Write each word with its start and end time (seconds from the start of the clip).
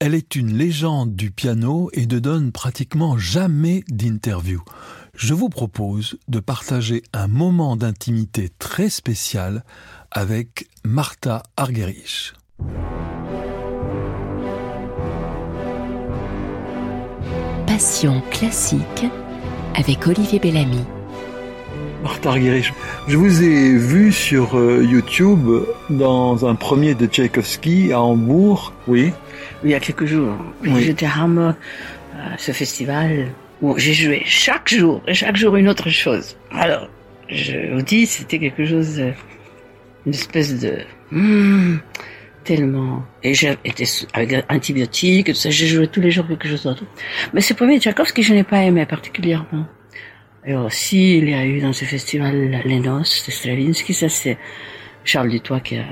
Elle 0.00 0.14
est 0.14 0.36
une 0.36 0.56
légende 0.56 1.16
du 1.16 1.32
piano 1.32 1.90
et 1.92 2.06
ne 2.06 2.20
donne 2.20 2.52
pratiquement 2.52 3.18
jamais 3.18 3.82
d'interview. 3.88 4.62
Je 5.14 5.34
vous 5.34 5.48
propose 5.48 6.20
de 6.28 6.38
partager 6.38 7.02
un 7.12 7.26
moment 7.26 7.74
d'intimité 7.74 8.48
très 8.60 8.90
spécial 8.90 9.64
avec 10.12 10.68
Martha 10.84 11.42
Argerich. 11.56 12.34
Passion 17.66 18.22
classique 18.30 19.06
avec 19.74 20.06
Olivier 20.06 20.38
Bellamy. 20.38 20.84
Martha 22.08 22.30
Argerich, 22.30 22.72
je 23.06 23.18
vous 23.18 23.42
ai 23.42 23.76
vu 23.76 24.12
sur 24.12 24.58
euh, 24.58 24.82
YouTube 24.82 25.46
dans 25.90 26.46
un 26.46 26.54
premier 26.54 26.94
de 26.94 27.04
Tchaïkovski 27.04 27.92
à 27.92 28.00
Hambourg, 28.00 28.72
oui 28.86 29.12
il 29.62 29.70
y 29.70 29.74
a 29.74 29.80
quelques 29.80 30.06
jours. 30.06 30.34
J'étais 30.62 31.04
à 31.04 31.24
Hambourg, 31.24 31.52
ce 32.38 32.52
festival 32.52 33.28
où 33.60 33.76
j'ai 33.76 33.92
joué 33.92 34.22
chaque 34.24 34.70
jour, 34.70 35.02
et 35.06 35.12
chaque 35.12 35.36
jour 35.36 35.56
une 35.56 35.68
autre 35.68 35.90
chose. 35.90 36.34
Alors, 36.50 36.88
je 37.28 37.74
vous 37.74 37.82
dis, 37.82 38.06
c'était 38.06 38.38
quelque 38.38 38.64
chose, 38.64 38.98
une 40.06 40.14
espèce 40.14 40.58
de... 40.58 40.78
Hmm, 41.10 41.76
tellement... 42.42 43.04
Et 43.22 43.34
j'ai 43.34 43.54
été 43.66 43.84
avec 44.14 44.46
antibiotiques, 44.48 45.26
tout 45.26 45.34
ça, 45.34 45.50
j'ai 45.50 45.66
joué 45.66 45.88
tous 45.88 46.00
les 46.00 46.10
jours 46.10 46.26
quelque 46.26 46.48
chose 46.48 46.62
d'autre. 46.62 46.84
Mais 47.34 47.42
ce 47.42 47.52
premier 47.52 47.78
Tchaïkovski, 47.78 48.22
je 48.22 48.32
n'ai 48.32 48.44
pas 48.44 48.62
aimé 48.62 48.86
particulièrement. 48.86 49.66
Et 50.48 50.54
aussi, 50.54 51.18
il 51.18 51.28
y 51.28 51.34
a 51.34 51.44
eu 51.44 51.60
dans 51.60 51.74
ce 51.74 51.84
festival 51.84 52.62
Les 52.64 52.80
Noces 52.80 53.26
de 53.26 53.30
Stravinsky, 53.30 53.92
ça 53.92 54.08
c'est 54.08 54.38
Charles 55.04 55.28
Dutoit 55.28 55.60
qui 55.60 55.76
a 55.76 55.84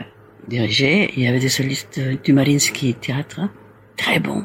dirigé. 0.48 1.12
Il 1.14 1.24
y 1.24 1.28
avait 1.28 1.40
des 1.40 1.50
solistes 1.50 2.00
du 2.24 2.32
Marinsky 2.32 2.94
Théâtre, 2.94 3.50
très 3.98 4.18
bon. 4.18 4.44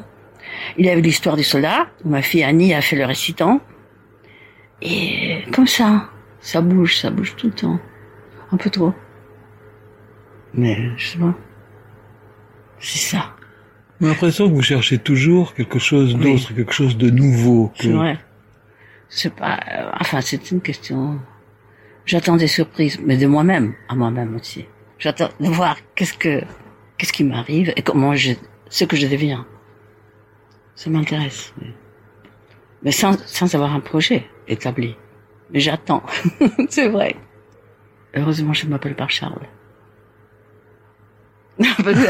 Il 0.76 0.84
y 0.84 0.90
avait 0.90 1.00
l'histoire 1.00 1.34
du 1.34 1.42
soldat, 1.42 1.86
où 2.04 2.10
ma 2.10 2.20
fille 2.20 2.44
Annie 2.44 2.74
a 2.74 2.82
fait 2.82 2.96
le 2.96 3.06
récitant. 3.06 3.62
Et 4.82 5.44
comme 5.50 5.66
ça, 5.66 6.10
ça 6.40 6.60
bouge, 6.60 6.98
ça 6.98 7.08
bouge 7.08 7.34
tout 7.36 7.46
le 7.46 7.54
temps. 7.54 7.80
Un 8.50 8.58
peu 8.58 8.68
trop. 8.68 8.92
Mais, 10.52 10.76
je 10.98 11.06
sais 11.06 11.18
pas. 11.18 11.34
C'est 12.80 12.98
ça. 12.98 13.34
J'ai 13.98 14.08
l'impression 14.08 14.46
que 14.46 14.52
vous 14.52 14.60
cherchez 14.60 14.98
toujours 14.98 15.54
quelque 15.54 15.78
chose 15.78 16.14
d'autre, 16.16 16.54
quelque 16.54 16.74
chose 16.74 16.98
de 16.98 17.08
nouveau. 17.08 17.68
Que... 17.78 17.84
C'est 17.84 17.92
vrai. 17.92 18.18
C'est 19.14 19.34
pas, 19.34 19.60
euh, 19.70 19.90
enfin, 20.00 20.22
c'est 20.22 20.50
une 20.50 20.62
question. 20.62 21.20
J'attends 22.06 22.36
des 22.36 22.46
surprises, 22.46 22.98
mais 23.04 23.18
de 23.18 23.26
moi-même, 23.26 23.74
à 23.90 23.94
moi-même 23.94 24.34
aussi. 24.36 24.64
J'attends 24.98 25.28
de 25.38 25.48
voir 25.48 25.76
qu'est-ce 25.94 26.14
que, 26.14 26.40
qu'est-ce 26.96 27.12
qui 27.12 27.22
m'arrive 27.22 27.74
et 27.76 27.82
comment 27.82 28.14
je, 28.14 28.32
ce 28.70 28.86
que 28.86 28.96
je 28.96 29.06
deviens. 29.06 29.46
Ça 30.74 30.88
m'intéresse. 30.88 31.52
Mais 32.82 32.90
sans, 32.90 33.18
sans 33.26 33.54
avoir 33.54 33.74
un 33.74 33.80
projet 33.80 34.24
établi. 34.48 34.96
Mais 35.50 35.60
j'attends. 35.60 36.02
c'est 36.70 36.88
vrai. 36.88 37.14
Heureusement, 38.14 38.54
je 38.54 38.66
m'appelle 38.66 38.96
pas 38.96 39.08
Charles. 39.08 39.46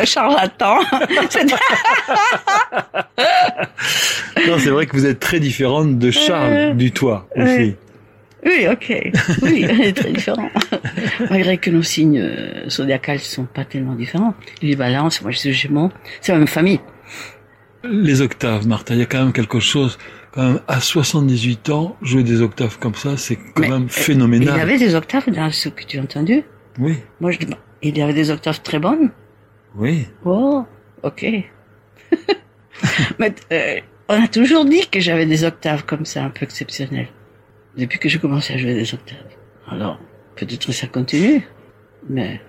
Charlatan. 0.05 0.81
non, 4.47 4.59
c'est 4.59 4.71
vrai 4.71 4.87
que 4.87 4.97
vous 4.97 5.07
êtes 5.07 5.21
très 5.21 5.41
différente 5.41 5.99
de 5.99 6.11
Charles 6.11 6.53
euh, 6.53 6.75
du 6.75 6.93
Toit 6.93 7.29
aussi. 7.37 7.77
Oui, 8.45 8.67
ok. 8.71 9.13
Oui, 9.43 9.67
très 9.95 10.11
différent. 10.13 10.49
Malgré 11.31 11.59
que 11.59 11.71
nos 11.71 11.83
signes 11.83 12.19
euh, 12.21 12.69
zodiacales 12.69 13.21
sont 13.21 13.45
pas 13.45 13.65
tellement 13.65 13.95
différents. 13.95 14.35
Lui, 14.63 14.75
balance, 14.75 15.23
moi 15.23 15.31
je 15.31 15.39
suis 15.39 15.53
Gémeaux. 15.53 15.91
C'est 16.21 16.33
la 16.33 16.39
même 16.39 16.49
famille. 16.49 16.81
Les 17.85 18.21
octaves, 18.21 18.67
Martha, 18.67 18.95
il 18.95 19.01
y 19.01 19.03
a 19.03 19.07
quand 19.07 19.19
même 19.19 19.33
quelque 19.33 19.61
chose, 19.61 19.99
quand 20.33 20.43
même, 20.43 20.61
à 20.69 20.81
78 20.81 21.71
ans, 21.71 21.97
jouer 22.03 22.23
des 22.23 22.41
octaves 22.41 22.79
comme 22.79 22.95
ça, 22.95 23.17
c'est 23.17 23.37
quand 23.55 23.69
même 23.69 23.89
phénoménal. 23.89 24.55
Il 24.55 24.59
y 24.59 24.61
avait 24.61 24.79
des 24.79 24.95
octaves 24.95 25.29
dans 25.31 25.51
ce 25.51 25.69
que 25.69 25.85
tu 25.85 25.99
as 25.99 26.03
entendu? 26.03 26.43
Oui. 26.79 26.97
Moi, 27.21 27.33
je, 27.33 27.39
il 27.83 27.99
y 27.99 28.03
avait 28.03 28.15
des 28.15 28.31
octaves 28.31 28.61
très 28.63 28.79
bonnes. 28.79 29.11
Oui. 29.77 30.07
Oh, 30.25 30.65
ok. 31.03 31.27
Mais 33.19 33.35
euh, 33.53 33.81
on 34.09 34.23
a 34.23 34.29
toujours 34.29 34.65
dit 34.65 34.87
que 34.89 35.01
j'avais 35.01 35.27
des 35.27 35.45
octaves 35.45 35.85
comme 35.85 36.05
ça, 36.05 36.25
un 36.25 36.31
peu 36.31 36.45
exceptionnelles 36.45 37.09
depuis 37.77 37.99
que 37.99 38.09
j'ai 38.09 38.19
commencé 38.19 38.55
à 38.55 38.59
jouer 38.59 38.75
des 38.75 38.95
octaves. 38.95 39.19
Alors, 39.69 39.99
peut-être 40.37 40.67
que 40.67 40.73
ça 40.73 40.87
continue, 40.87 41.43
mais 42.09 42.41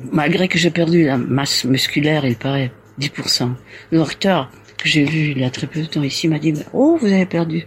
malgré 0.00 0.48
que 0.48 0.58
j'ai 0.58 0.70
perdu 0.70 1.04
la 1.04 1.18
masse 1.18 1.64
musculaire, 1.64 2.24
il 2.24 2.36
paraît, 2.36 2.72
10%. 3.00 3.52
Le 3.90 3.98
docteur 3.98 4.50
que 4.78 4.88
j'ai 4.88 5.04
vu 5.04 5.30
il 5.30 5.38
y 5.38 5.44
a 5.44 5.50
très 5.50 5.66
peu 5.66 5.80
de 5.80 5.86
temps 5.86 6.02
ici 6.02 6.28
m'a 6.28 6.38
dit, 6.38 6.54
oh, 6.72 6.98
vous 7.00 7.06
avez 7.06 7.26
perdu 7.26 7.64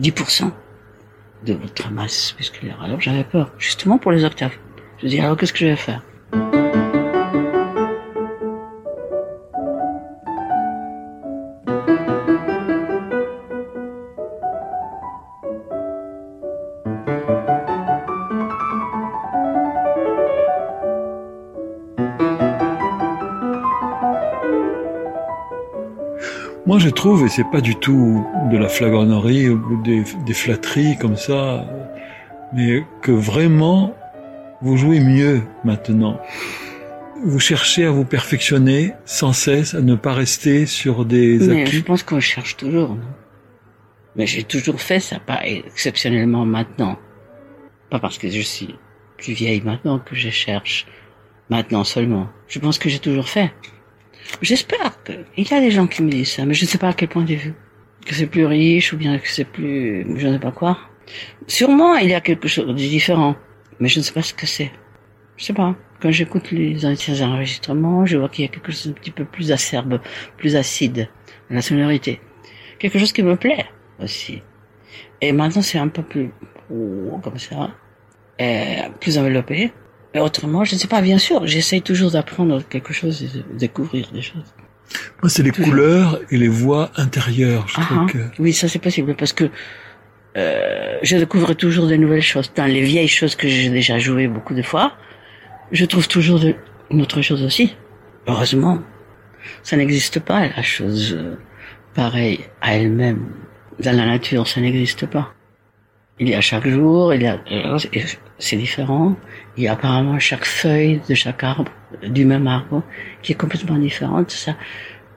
10% 0.00 0.50
de 1.44 1.54
votre 1.54 1.90
masse 1.90 2.34
musculaire. 2.38 2.80
Alors 2.82 3.00
j'avais 3.00 3.24
peur, 3.24 3.52
justement 3.58 3.98
pour 3.98 4.12
les 4.12 4.24
octaves. 4.24 4.54
Je 5.02 5.08
dis, 5.08 5.20
alors 5.20 5.36
qu'est-ce 5.36 5.52
que 5.52 5.58
je 5.60 5.66
vais 5.66 5.76
faire? 5.76 6.02
Moi, 26.66 26.80
je 26.80 26.88
trouve, 26.88 27.24
et 27.24 27.28
c'est 27.28 27.48
pas 27.50 27.60
du 27.60 27.76
tout 27.76 28.26
de 28.50 28.56
la 28.56 28.68
flagornerie 28.68 29.48
ou 29.48 29.82
des, 29.82 30.02
des 30.26 30.34
flatteries 30.34 30.98
comme 30.98 31.16
ça, 31.16 31.64
mais 32.52 32.84
que 33.02 33.12
vraiment, 33.12 33.94
vous 34.62 34.76
jouez 34.76 34.98
mieux 34.98 35.42
maintenant. 35.64 36.20
Vous 37.24 37.38
cherchez 37.38 37.84
à 37.84 37.90
vous 37.92 38.04
perfectionner 38.04 38.94
sans 39.04 39.32
cesse, 39.32 39.74
à 39.74 39.80
ne 39.80 39.94
pas 39.94 40.12
rester 40.12 40.66
sur 40.66 41.04
des 41.04 41.38
mais 41.38 41.62
acquis. 41.62 41.76
Je 41.76 41.82
pense 41.82 42.02
qu'on 42.02 42.20
cherche 42.20 42.56
toujours, 42.56 42.90
non? 42.90 43.00
Mais 44.16 44.26
j'ai 44.26 44.42
toujours 44.42 44.80
fait 44.80 44.98
ça, 44.98 45.20
pas 45.20 45.46
exceptionnellement 45.46 46.44
maintenant. 46.46 46.98
Pas 47.90 48.00
parce 48.00 48.18
que 48.18 48.28
je 48.28 48.40
suis 48.40 48.74
plus 49.18 49.34
vieille 49.34 49.60
maintenant 49.60 49.98
que 49.98 50.16
je 50.16 50.30
cherche 50.30 50.86
maintenant 51.48 51.84
seulement. 51.84 52.26
Je 52.48 52.58
pense 52.58 52.78
que 52.78 52.88
j'ai 52.88 52.98
toujours 52.98 53.28
fait. 53.28 53.52
J'espère 54.42 55.02
qu'il 55.04 55.48
y 55.48 55.54
a 55.54 55.60
des 55.60 55.70
gens 55.70 55.86
qui 55.86 56.02
me 56.02 56.10
disent 56.10 56.32
ça, 56.32 56.44
mais 56.44 56.54
je 56.54 56.64
ne 56.64 56.68
sais 56.68 56.78
pas 56.78 56.88
à 56.88 56.92
quel 56.92 57.08
point 57.08 57.24
de 57.24 57.34
vue. 57.34 57.54
Que 58.04 58.14
c'est 58.14 58.26
plus 58.26 58.46
riche 58.46 58.92
ou 58.92 58.96
bien 58.96 59.18
que 59.18 59.28
c'est 59.28 59.44
plus, 59.44 60.06
je 60.16 60.26
ne 60.26 60.34
sais 60.34 60.38
pas 60.38 60.52
quoi. 60.52 60.78
Sûrement, 61.46 61.96
il 61.96 62.10
y 62.10 62.14
a 62.14 62.20
quelque 62.20 62.48
chose 62.48 62.66
de 62.66 62.72
différent, 62.72 63.36
mais 63.80 63.88
je 63.88 63.98
ne 63.98 64.04
sais 64.04 64.12
pas 64.12 64.22
ce 64.22 64.34
que 64.34 64.46
c'est. 64.46 64.70
Je 65.36 65.44
sais 65.44 65.52
pas. 65.52 65.74
Quand 66.00 66.10
j'écoute 66.10 66.50
les 66.50 66.84
anciens 66.84 67.28
enregistrements, 67.28 68.04
je 68.06 68.16
vois 68.18 68.28
qu'il 68.28 68.44
y 68.44 68.48
a 68.48 68.50
quelque 68.50 68.70
chose 68.70 68.88
d'un 68.88 68.92
petit 68.92 69.10
peu 69.10 69.24
plus 69.24 69.50
acerbe, 69.50 70.00
plus 70.36 70.54
acide, 70.54 71.08
la 71.50 71.62
sonorité. 71.62 72.20
Quelque 72.78 72.98
chose 72.98 73.12
qui 73.12 73.22
me 73.22 73.36
plaît 73.36 73.66
aussi. 73.98 74.42
Et 75.20 75.32
maintenant, 75.32 75.62
c'est 75.62 75.78
un 75.78 75.88
peu 75.88 76.02
plus 76.02 76.30
comme 76.68 77.38
ça, 77.38 77.70
et 78.38 78.78
plus 79.00 79.18
enveloppé. 79.18 79.72
Mais 80.16 80.22
autrement, 80.22 80.64
je 80.64 80.76
ne 80.76 80.80
sais 80.80 80.88
pas, 80.88 81.02
bien 81.02 81.18
sûr, 81.18 81.46
j'essaye 81.46 81.82
toujours 81.82 82.10
d'apprendre 82.10 82.62
quelque 82.66 82.94
chose 82.94 83.22
et 83.22 83.26
de 83.26 83.44
découvrir 83.58 84.08
des 84.14 84.22
choses. 84.22 84.50
Moi, 85.20 85.28
c'est 85.28 85.42
les 85.42 85.50
couleurs 85.50 86.18
et 86.30 86.38
les 86.38 86.48
voix 86.48 86.90
intérieures, 86.96 87.68
je 87.68 87.74
trouve 87.82 88.06
que... 88.06 88.16
Oui, 88.38 88.54
ça 88.54 88.66
c'est 88.66 88.78
possible, 88.78 89.14
parce 89.14 89.34
que 89.34 89.50
euh, 90.38 90.96
je 91.02 91.18
découvre 91.18 91.52
toujours 91.52 91.86
de 91.86 91.96
nouvelles 91.96 92.22
choses. 92.22 92.50
Dans 92.56 92.64
les 92.64 92.80
vieilles 92.80 93.08
choses 93.08 93.34
que 93.34 93.46
j'ai 93.46 93.68
déjà 93.68 93.98
jouées 93.98 94.26
beaucoup 94.26 94.54
de 94.54 94.62
fois, 94.62 94.94
je 95.70 95.84
trouve 95.84 96.08
toujours 96.08 96.40
de, 96.40 96.54
une 96.90 97.02
autre 97.02 97.20
chose 97.20 97.42
aussi. 97.42 97.76
Heureusement, 98.26 98.78
ça 99.62 99.76
n'existe 99.76 100.20
pas, 100.20 100.48
la 100.48 100.62
chose 100.62 101.14
euh, 101.14 101.36
pareille 101.92 102.40
à 102.62 102.74
elle-même. 102.74 103.26
Dans 103.80 103.94
la 103.94 104.06
nature, 104.06 104.48
ça 104.48 104.62
n'existe 104.62 105.04
pas. 105.04 105.34
Il 106.18 106.30
y 106.30 106.34
a 106.34 106.40
chaque 106.40 106.66
jour, 106.66 107.12
il 107.12 107.20
y 107.20 107.26
a, 107.26 107.38
c'est 108.38 108.56
différent. 108.56 109.16
Il 109.56 109.64
y 109.64 109.68
a 109.68 109.72
apparemment 109.72 110.18
chaque 110.18 110.44
feuille 110.44 111.00
de 111.08 111.14
chaque 111.14 111.42
arbre, 111.42 111.72
du 112.02 112.24
même 112.24 112.46
arbre, 112.46 112.82
qui 113.22 113.32
est 113.32 113.36
complètement 113.36 113.78
différente. 113.78 114.30
Ça, 114.30 114.56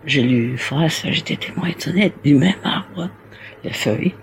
j'ai 0.06 0.22
lu 0.22 0.52
une 0.52 0.58
phrase, 0.58 1.02
j'étais 1.06 1.36
tellement 1.36 1.66
étonné, 1.66 2.14
du 2.24 2.36
même 2.36 2.56
arbre, 2.64 3.10
les 3.64 3.74
feuilles, 3.74 4.16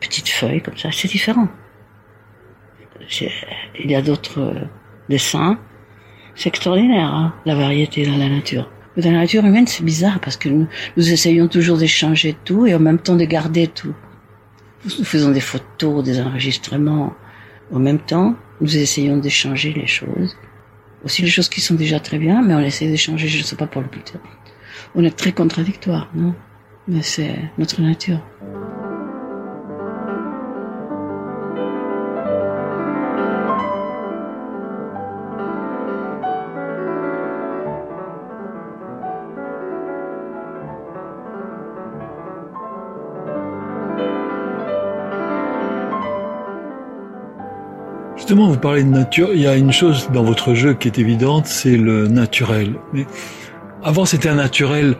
petites 0.00 0.28
feuilles 0.28 0.62
comme 0.62 0.76
ça, 0.76 0.90
c'est 0.92 1.08
différent. 1.08 1.48
Il 3.80 3.90
y 3.90 3.94
a 3.94 4.02
d'autres 4.02 4.40
euh, 4.40 4.64
dessins. 5.08 5.58
C'est 6.34 6.48
extraordinaire, 6.48 7.12
hein, 7.12 7.34
la 7.44 7.54
variété 7.54 8.06
dans 8.06 8.16
la 8.16 8.28
nature. 8.28 8.70
Dans 8.96 9.10
la 9.10 9.18
nature 9.18 9.44
humaine, 9.44 9.66
c'est 9.66 9.84
bizarre 9.84 10.20
parce 10.20 10.36
que 10.36 10.48
nous, 10.48 10.68
nous 10.96 11.12
essayons 11.12 11.48
toujours 11.48 11.78
d'échanger 11.78 12.36
tout 12.44 12.66
et 12.66 12.74
en 12.74 12.78
même 12.78 12.98
temps 12.98 13.16
de 13.16 13.24
garder 13.24 13.66
tout. 13.66 13.94
Nous 14.84 15.04
faisons 15.04 15.30
des 15.30 15.40
photos, 15.40 16.04
des 16.04 16.20
enregistrements. 16.20 17.14
En 17.70 17.78
même 17.78 17.98
temps, 17.98 18.34
nous 18.60 18.76
essayons 18.76 19.16
d'échanger 19.16 19.72
les 19.72 19.86
choses. 19.86 20.36
Aussi 21.04 21.22
les 21.22 21.28
choses 21.28 21.48
qui 21.48 21.60
sont 21.60 21.74
déjà 21.74 22.00
très 22.00 22.18
bien, 22.18 22.42
mais 22.42 22.54
on 22.54 22.60
essaie 22.60 22.88
d'échanger, 22.88 23.28
je 23.28 23.38
ne 23.38 23.42
sais 23.42 23.56
pas 23.56 23.66
pour 23.66 23.82
le 23.82 23.88
plus. 23.88 24.02
On 24.94 25.04
est 25.04 25.16
très 25.16 25.32
contradictoire, 25.32 26.10
non? 26.14 26.34
Mais 26.88 27.02
c'est 27.02 27.34
notre 27.58 27.80
nature. 27.80 28.20
Justement, 48.22 48.46
vous 48.46 48.56
parlez 48.56 48.84
de 48.84 48.88
nature. 48.88 49.30
Il 49.34 49.40
y 49.40 49.48
a 49.48 49.56
une 49.56 49.72
chose 49.72 50.08
dans 50.12 50.22
votre 50.22 50.54
jeu 50.54 50.74
qui 50.74 50.86
est 50.86 50.96
évidente, 50.96 51.46
c'est 51.46 51.76
le 51.76 52.06
naturel. 52.06 52.76
Mais 52.92 53.04
avant, 53.82 54.04
c'était 54.04 54.28
un 54.28 54.36
naturel 54.36 54.94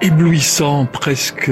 éblouissant, 0.00 0.86
presque 0.86 1.50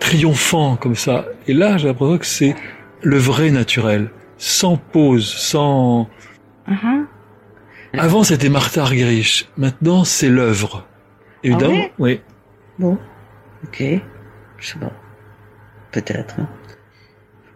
triomphant 0.00 0.76
comme 0.76 0.94
ça. 0.94 1.24
Et 1.46 1.54
là, 1.54 1.78
j'ai 1.78 1.88
l'impression 1.88 2.18
que 2.18 2.26
c'est 2.26 2.54
le 3.00 3.16
vrai 3.16 3.50
naturel, 3.50 4.10
sans 4.36 4.76
pause, 4.76 5.26
sans. 5.26 6.10
Uh-huh. 6.68 7.06
Avant, 7.96 8.24
c'était 8.24 8.50
Martha 8.50 8.82
Argerich. 8.82 9.48
Maintenant, 9.56 10.04
c'est 10.04 10.28
l'œuvre. 10.28 10.86
Évidemment, 11.42 11.78
Ah 11.82 11.90
oui. 11.98 12.20
Bon, 12.78 12.98
ok, 13.64 13.82
je 14.58 14.66
sais 14.66 14.78
pas, 14.78 14.92
peut-être. 15.92 16.34
hein. 16.40 16.48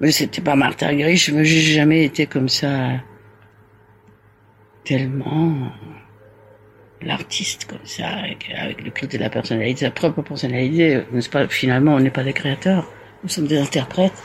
Mais 0.00 0.12
c'était 0.12 0.40
pas 0.40 0.54
Martha 0.54 0.86
Argerich, 0.86 1.30
mais 1.32 1.44
j'ai 1.44 1.60
jamais 1.60 2.04
été 2.04 2.26
comme 2.26 2.48
ça, 2.48 3.00
tellement 4.84 5.72
l'artiste 7.02 7.66
comme 7.66 7.84
ça, 7.84 8.08
avec, 8.08 8.48
le 8.82 8.90
culte 8.90 9.12
de 9.12 9.18
la 9.18 9.30
personnalité, 9.30 9.86
sa 9.86 9.90
propre 9.90 10.22
personnalité. 10.22 11.02
N'est-ce 11.12 11.30
pas? 11.30 11.48
Finalement, 11.48 11.94
on 11.94 12.00
n'est 12.00 12.10
pas 12.10 12.24
des 12.24 12.32
créateurs, 12.32 12.90
nous 13.22 13.28
sommes 13.28 13.46
des 13.46 13.58
interprètes. 13.58 14.22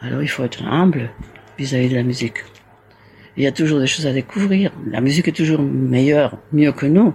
Alors 0.00 0.22
il 0.22 0.28
faut 0.28 0.44
être 0.44 0.62
humble 0.62 1.10
vis-à-vis 1.58 1.88
de 1.88 1.96
la 1.96 2.02
musique. 2.02 2.44
Il 3.36 3.42
y 3.42 3.46
a 3.46 3.52
toujours 3.52 3.80
des 3.80 3.86
choses 3.86 4.06
à 4.06 4.12
découvrir. 4.12 4.72
La 4.86 5.00
musique 5.00 5.28
est 5.28 5.32
toujours 5.32 5.60
meilleure, 5.60 6.38
mieux 6.52 6.72
que 6.72 6.86
nous, 6.86 7.14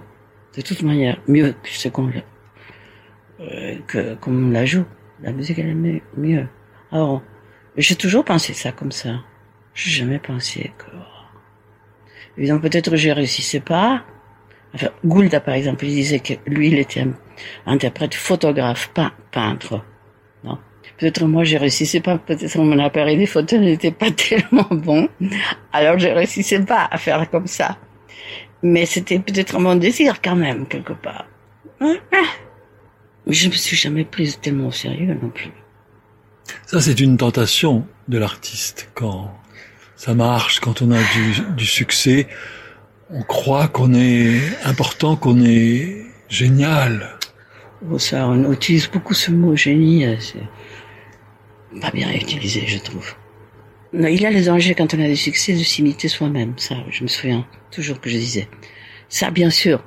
de 0.56 0.62
toute 0.62 0.82
manière, 0.82 1.20
mieux 1.26 1.52
que 1.62 1.68
ce 1.68 1.88
qu'on 1.88 2.10
euh, 3.40 3.76
que 3.86 4.16
la 4.52 4.64
joue. 4.64 4.84
La 5.22 5.32
musique 5.32 5.58
elle 5.58 5.68
est 5.68 6.02
mieux. 6.16 6.46
Alors, 6.92 7.22
j'ai 7.76 7.96
toujours 7.96 8.24
pensé 8.24 8.52
ça 8.54 8.72
comme 8.72 8.92
ça. 8.92 9.20
J'ai 9.74 9.90
jamais 9.90 10.18
pensé 10.18 10.72
que. 10.78 10.86
Évidemment, 12.36 12.60
peut-être 12.60 12.96
je 12.96 13.10
réussissais 13.10 13.60
pas. 13.60 14.04
Enfin, 14.74 14.88
Goulda, 15.04 15.40
par 15.40 15.54
exemple, 15.54 15.84
il 15.84 15.94
disait 15.94 16.18
que 16.18 16.34
lui, 16.46 16.68
il 16.68 16.78
était 16.78 17.06
interprète, 17.66 18.14
photographe, 18.14 18.90
pein- 18.92 19.12
peintre. 19.30 19.84
Non. 20.42 20.58
Peut-être 20.98 21.24
moi, 21.26 21.44
je 21.44 21.56
réussissais 21.56 22.00
pas. 22.00 22.18
Peut-être 22.18 22.58
mon 22.58 22.78
appareil 22.80 23.16
des 23.16 23.26
photos 23.26 23.60
n'était 23.60 23.92
pas 23.92 24.10
tellement 24.12 24.66
bon. 24.70 25.08
Alors, 25.72 25.98
je 25.98 26.08
réussissais 26.08 26.60
pas 26.64 26.88
à 26.90 26.98
faire 26.98 27.28
comme 27.30 27.46
ça. 27.46 27.78
Mais 28.62 28.86
c'était 28.86 29.18
peut-être 29.18 29.58
mon 29.60 29.76
désir 29.76 30.20
quand 30.22 30.36
même, 30.36 30.66
quelque 30.66 30.92
part. 30.94 31.26
Hein, 31.80 31.96
je 33.26 33.48
me 33.48 33.52
suis 33.54 33.76
jamais 33.76 34.04
prise 34.04 34.40
tellement 34.40 34.68
au 34.68 34.72
sérieux 34.72 35.16
non 35.20 35.28
plus. 35.30 35.50
Ça, 36.66 36.80
c'est 36.80 37.00
une 37.00 37.16
tentation 37.16 37.86
de 38.08 38.18
l'artiste. 38.18 38.90
Quand 38.94 39.30
ça 39.96 40.14
marche, 40.14 40.60
quand 40.60 40.82
on 40.82 40.90
a 40.90 41.00
du, 41.56 41.66
succès, 41.66 42.26
on 43.10 43.22
croit 43.22 43.68
qu'on 43.68 43.94
est 43.94 44.40
important, 44.64 45.16
qu'on 45.16 45.42
est 45.44 46.04
génial. 46.28 47.18
Ça, 47.98 48.26
on 48.28 48.52
utilise 48.52 48.88
beaucoup 48.88 49.14
ce 49.14 49.30
mot 49.30 49.56
génie. 49.56 50.04
euh, 50.04 50.16
C'est 50.18 51.80
pas 51.80 51.90
bien 51.90 52.10
utilisé, 52.12 52.64
je 52.66 52.78
trouve. 52.78 53.14
Non, 53.92 54.08
il 54.08 54.20
y 54.20 54.26
a 54.26 54.30
les 54.30 54.44
dangers 54.46 54.74
quand 54.74 54.92
on 54.94 55.00
a 55.00 55.06
du 55.06 55.16
succès 55.16 55.52
de 55.52 55.62
s'imiter 55.62 56.08
soi-même. 56.08 56.54
Ça, 56.56 56.74
je 56.90 57.02
me 57.02 57.08
souviens 57.08 57.46
toujours 57.70 58.00
que 58.00 58.10
je 58.10 58.16
disais. 58.16 58.48
Ça, 59.08 59.30
bien 59.30 59.50
sûr, 59.50 59.84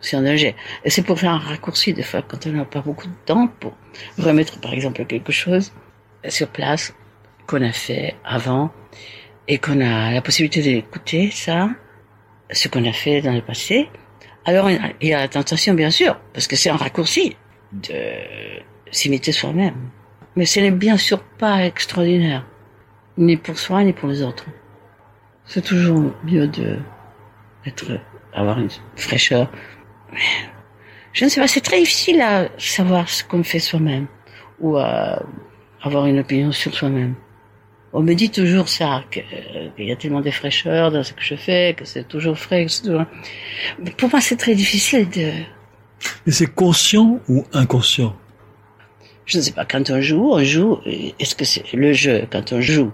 c'est 0.00 0.16
un 0.16 0.22
danger. 0.22 0.54
Et 0.84 0.90
c'est 0.90 1.02
pour 1.02 1.18
faire 1.18 1.32
un 1.32 1.38
raccourci, 1.38 1.92
des 1.92 2.02
fois, 2.02 2.22
quand 2.22 2.46
on 2.46 2.52
n'a 2.52 2.64
pas 2.64 2.80
beaucoup 2.80 3.06
de 3.06 3.14
temps 3.26 3.48
pour 3.60 3.76
remettre, 4.18 4.58
par 4.60 4.72
exemple, 4.72 5.04
quelque 5.04 5.32
chose 5.32 5.72
sur 6.28 6.48
place 6.48 6.94
qu'on 7.46 7.62
a 7.62 7.72
fait 7.72 8.14
avant 8.24 8.72
et 9.48 9.58
qu'on 9.58 9.80
a 9.80 10.12
la 10.12 10.22
possibilité 10.22 10.62
d'écouter 10.62 11.30
ça, 11.30 11.68
ce 12.50 12.68
qu'on 12.68 12.84
a 12.84 12.92
fait 12.92 13.20
dans 13.20 13.32
le 13.32 13.42
passé. 13.42 13.88
Alors, 14.44 14.70
il 14.70 15.08
y 15.08 15.14
a 15.14 15.20
la 15.20 15.28
tentation, 15.28 15.74
bien 15.74 15.90
sûr, 15.90 16.20
parce 16.32 16.46
que 16.46 16.56
c'est 16.56 16.70
un 16.70 16.76
raccourci 16.76 17.36
de 17.72 17.94
s'imiter 18.90 19.32
soi-même. 19.32 19.90
Mais 20.36 20.46
ce 20.46 20.60
n'est 20.60 20.70
bien 20.70 20.96
sûr 20.96 21.22
pas 21.22 21.64
extraordinaire, 21.64 22.46
ni 23.16 23.36
pour 23.36 23.58
soi, 23.58 23.84
ni 23.84 23.92
pour 23.92 24.08
les 24.08 24.22
autres. 24.22 24.46
C'est 25.46 25.62
toujours 25.62 26.12
mieux 26.24 26.48
de 26.48 26.78
être, 27.66 28.00
avoir 28.32 28.58
une 28.58 28.70
fraîcheur. 28.96 29.50
Je 31.12 31.24
ne 31.24 31.30
sais 31.30 31.40
pas, 31.40 31.46
c'est 31.46 31.60
très 31.60 31.78
difficile 31.78 32.20
à 32.20 32.48
savoir 32.58 33.08
ce 33.08 33.22
qu'on 33.24 33.44
fait 33.44 33.60
soi-même, 33.60 34.06
ou 34.58 34.76
à 34.76 35.22
avoir 35.86 36.06
une 36.06 36.18
opinion 36.18 36.52
sur 36.52 36.74
soi-même. 36.74 37.14
On 37.92 38.02
me 38.02 38.14
dit 38.14 38.30
toujours 38.30 38.68
ça, 38.68 39.04
euh, 39.16 39.70
qu'il 39.76 39.86
y 39.86 39.92
a 39.92 39.96
tellement 39.96 40.20
de 40.20 40.30
fraîcheur 40.30 40.90
dans 40.90 41.04
ce 41.04 41.12
que 41.12 41.22
je 41.22 41.36
fais, 41.36 41.74
que 41.76 41.84
c'est 41.84 42.08
toujours 42.08 42.36
frais, 42.36 42.66
toujours... 42.66 43.04
Mais 43.78 43.92
Pour 43.92 44.10
moi, 44.10 44.20
c'est 44.20 44.36
très 44.36 44.54
difficile 44.54 45.08
de... 45.10 45.30
Mais 46.26 46.32
c'est 46.32 46.52
conscient 46.52 47.20
ou 47.28 47.44
inconscient? 47.52 48.16
Je 49.26 49.38
ne 49.38 49.42
sais 49.42 49.52
pas, 49.52 49.64
quand 49.64 49.90
on 49.90 50.00
joue, 50.00 50.32
on 50.32 50.42
joue, 50.42 50.80
et 50.84 51.14
est-ce 51.18 51.34
que 51.34 51.44
c'est 51.44 51.72
le 51.72 51.92
jeu, 51.92 52.26
quand 52.30 52.52
on 52.52 52.60
joue, 52.60 52.90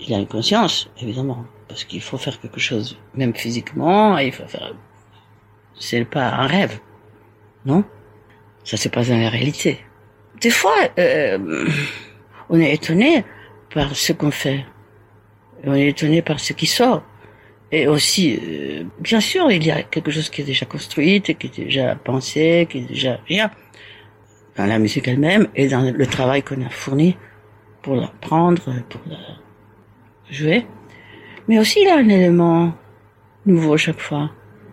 il 0.00 0.12
a 0.14 0.18
une 0.18 0.26
conscience, 0.26 0.90
évidemment, 1.00 1.44
parce 1.66 1.84
qu'il 1.84 2.02
faut 2.02 2.18
faire 2.18 2.38
quelque 2.40 2.60
chose, 2.60 2.98
même 3.14 3.34
physiquement, 3.34 4.18
il 4.18 4.32
faut 4.32 4.46
faire... 4.46 4.74
C'est 5.78 6.04
pas 6.04 6.28
un 6.28 6.46
rêve, 6.46 6.78
non? 7.64 7.84
Ça 8.64 8.76
se 8.76 8.88
passe 8.90 9.08
dans 9.08 9.18
la 9.18 9.30
réalité. 9.30 9.80
Des 10.40 10.50
fois, 10.50 10.74
euh, 10.98 11.68
on 12.48 12.58
est 12.58 12.72
étonné 12.72 13.24
par 13.74 13.94
ce 13.94 14.12
qu'on 14.12 14.30
fait. 14.30 14.64
On 15.64 15.74
est 15.74 15.88
étonné 15.88 16.22
par 16.22 16.40
ce 16.40 16.54
qui 16.54 16.66
sort. 16.66 17.02
Et 17.72 17.86
aussi, 17.86 18.38
euh, 18.42 18.84
bien 19.00 19.20
sûr, 19.20 19.50
il 19.50 19.64
y 19.64 19.70
a 19.70 19.82
quelque 19.82 20.10
chose 20.10 20.30
qui 20.30 20.40
est 20.40 20.44
déjà 20.44 20.66
construit, 20.66 21.20
qui 21.20 21.32
est 21.32 21.56
déjà 21.56 21.94
pensé, 21.94 22.66
qui 22.70 22.78
est 22.78 22.88
déjà 22.88 23.20
bien 23.26 23.50
dans 24.56 24.66
la 24.66 24.78
musique 24.78 25.06
elle-même 25.06 25.46
et 25.54 25.68
dans 25.68 25.82
le 25.82 26.06
travail 26.06 26.42
qu'on 26.42 26.62
a 26.64 26.70
fourni 26.70 27.16
pour 27.82 27.96
l'apprendre, 27.96 28.62
pour 28.88 29.00
la 29.06 29.18
jouer. 30.30 30.66
Mais 31.48 31.58
aussi, 31.58 31.80
il 31.82 31.86
y 31.86 31.90
a 31.90 31.96
un 31.96 32.08
élément 32.08 32.72
nouveau 33.46 33.76
chaque 33.76 34.00
fois. 34.00 34.30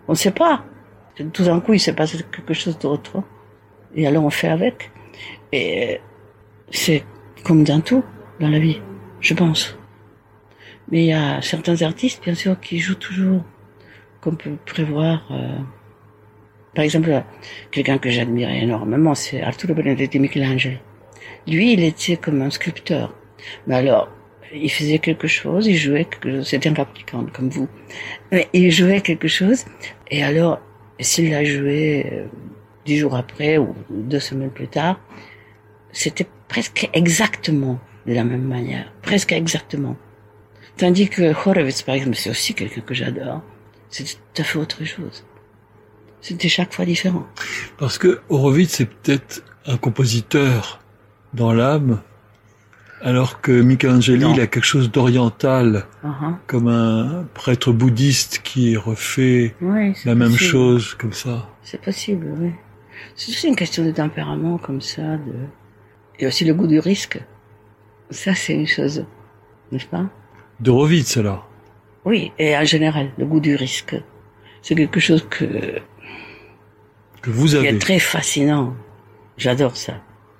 On 0.08 0.12
ne 0.12 0.16
sait 0.16 0.30
pas. 0.30 0.64
Tout 1.32 1.44
d'un 1.44 1.60
coup, 1.60 1.74
il 1.74 1.80
s'est 1.80 1.94
passé 1.94 2.18
quelque 2.32 2.54
chose 2.54 2.78
d'autre. 2.78 3.22
Et 3.94 4.06
alors, 4.06 4.24
on 4.24 4.30
fait 4.30 4.48
avec. 4.48 4.90
Et 5.52 6.00
c'est 6.70 7.04
comme 7.44 7.64
dans 7.64 7.80
tout 7.80 8.04
dans 8.40 8.48
la 8.48 8.58
vie, 8.58 8.80
je 9.20 9.34
pense. 9.34 9.76
Mais 10.90 11.02
il 11.04 11.06
y 11.06 11.12
a 11.12 11.40
certains 11.42 11.82
artistes, 11.82 12.22
bien 12.22 12.34
sûr, 12.34 12.58
qui 12.60 12.78
jouent 12.78 12.94
toujours, 12.94 13.42
qu'on 14.20 14.34
peut 14.36 14.56
prévoir. 14.64 15.26
euh, 15.30 15.58
Par 16.74 16.84
exemple, 16.84 17.22
quelqu'un 17.70 17.98
que 17.98 18.10
j'admirais 18.10 18.60
énormément, 18.62 19.14
c'est 19.14 19.42
Arturo 19.42 19.74
Benedetti 19.74 20.18
Michelangelo. 20.18 20.76
Lui, 21.46 21.72
il 21.72 21.82
était 21.82 22.16
comme 22.16 22.40
un 22.42 22.50
sculpteur. 22.50 23.14
Mais 23.66 23.76
alors, 23.76 24.08
il 24.52 24.70
faisait 24.70 24.98
quelque 24.98 25.26
chose, 25.28 25.66
il 25.66 25.76
jouait 25.76 26.04
quelque 26.06 26.30
chose, 26.36 26.48
c'était 26.48 26.68
un 26.70 26.74
fabricant 26.74 27.26
comme 27.32 27.50
vous. 27.50 27.68
Mais 28.32 28.48
il 28.52 28.70
jouait 28.70 29.00
quelque 29.00 29.28
chose, 29.28 29.64
et 30.10 30.22
alors, 30.22 30.60
s'il 31.00 31.30
l'a 31.30 31.44
joué 31.44 32.06
euh, 32.12 32.26
dix 32.86 32.96
jours 32.98 33.14
après 33.14 33.58
ou 33.58 33.74
deux 33.90 34.20
semaines 34.20 34.50
plus 34.50 34.68
tard, 34.68 35.00
c'était 35.92 36.26
presque 36.48 36.88
exactement 36.92 37.78
de 38.06 38.14
la 38.14 38.24
même 38.24 38.42
manière, 38.44 38.92
presque 39.02 39.32
exactement. 39.32 39.96
Tandis 40.76 41.08
que 41.08 41.34
Horowitz, 41.34 41.82
par 41.82 41.94
exemple, 41.96 42.16
c'est 42.16 42.30
aussi 42.30 42.54
quelqu'un 42.54 42.80
que 42.82 42.94
j'adore. 42.94 43.42
C'est 43.90 44.04
tout 44.04 44.42
à 44.42 44.44
fait 44.44 44.58
autre 44.58 44.84
chose. 44.84 45.24
C'était 46.20 46.48
chaque 46.48 46.72
fois 46.74 46.84
différent. 46.84 47.26
Parce 47.78 47.98
que 47.98 48.20
Horowitz 48.28 48.70
c'est 48.76 48.86
peut-être 48.86 49.42
un 49.66 49.76
compositeur 49.76 50.80
dans 51.34 51.52
l'âme, 51.52 52.00
alors 53.02 53.40
que 53.40 53.52
Michelangelo 53.52 54.28
Non. 54.28 54.34
il 54.34 54.40
a 54.40 54.46
quelque 54.46 54.64
chose 54.64 54.90
d'oriental, 54.90 55.86
Uh-huh. 56.04 56.34
comme 56.46 56.68
un 56.68 57.26
prêtre 57.34 57.72
bouddhiste 57.72 58.40
qui 58.42 58.76
refait 58.76 59.54
Oui, 59.60 59.92
la 60.04 60.14
même 60.14 60.36
chose 60.36 60.94
comme 60.94 61.12
ça. 61.12 61.48
C'est 61.62 61.80
possible, 61.80 62.26
oui. 62.38 62.50
C'est 63.14 63.30
aussi 63.30 63.46
une 63.48 63.56
question 63.56 63.84
de 63.84 63.90
tempérament 63.92 64.58
comme 64.58 64.80
ça, 64.80 65.02
de... 65.16 65.34
et 66.18 66.26
aussi 66.26 66.44
le 66.44 66.54
goût 66.54 66.66
du 66.66 66.78
risque. 66.80 67.20
Ça, 68.10 68.34
c'est 68.34 68.54
une 68.54 68.66
chose, 68.66 69.04
n'est-ce 69.72 69.86
pas? 69.86 70.06
D'Horowitz 70.60 71.16
alors. 71.18 71.48
Oui, 72.04 72.32
et 72.38 72.56
en 72.56 72.64
général, 72.64 73.10
le 73.18 73.26
goût 73.26 73.40
du 73.40 73.54
risque. 73.54 73.96
C'est 74.62 74.74
quelque 74.74 75.00
chose 75.00 75.26
que 75.28 75.46
que 77.22 77.30
vous 77.30 77.48
qui 77.48 77.56
avez. 77.56 77.68
est 77.68 77.78
très 77.78 77.98
fascinant. 77.98 78.74
J'adore 79.36 79.76
ça. 79.76 79.94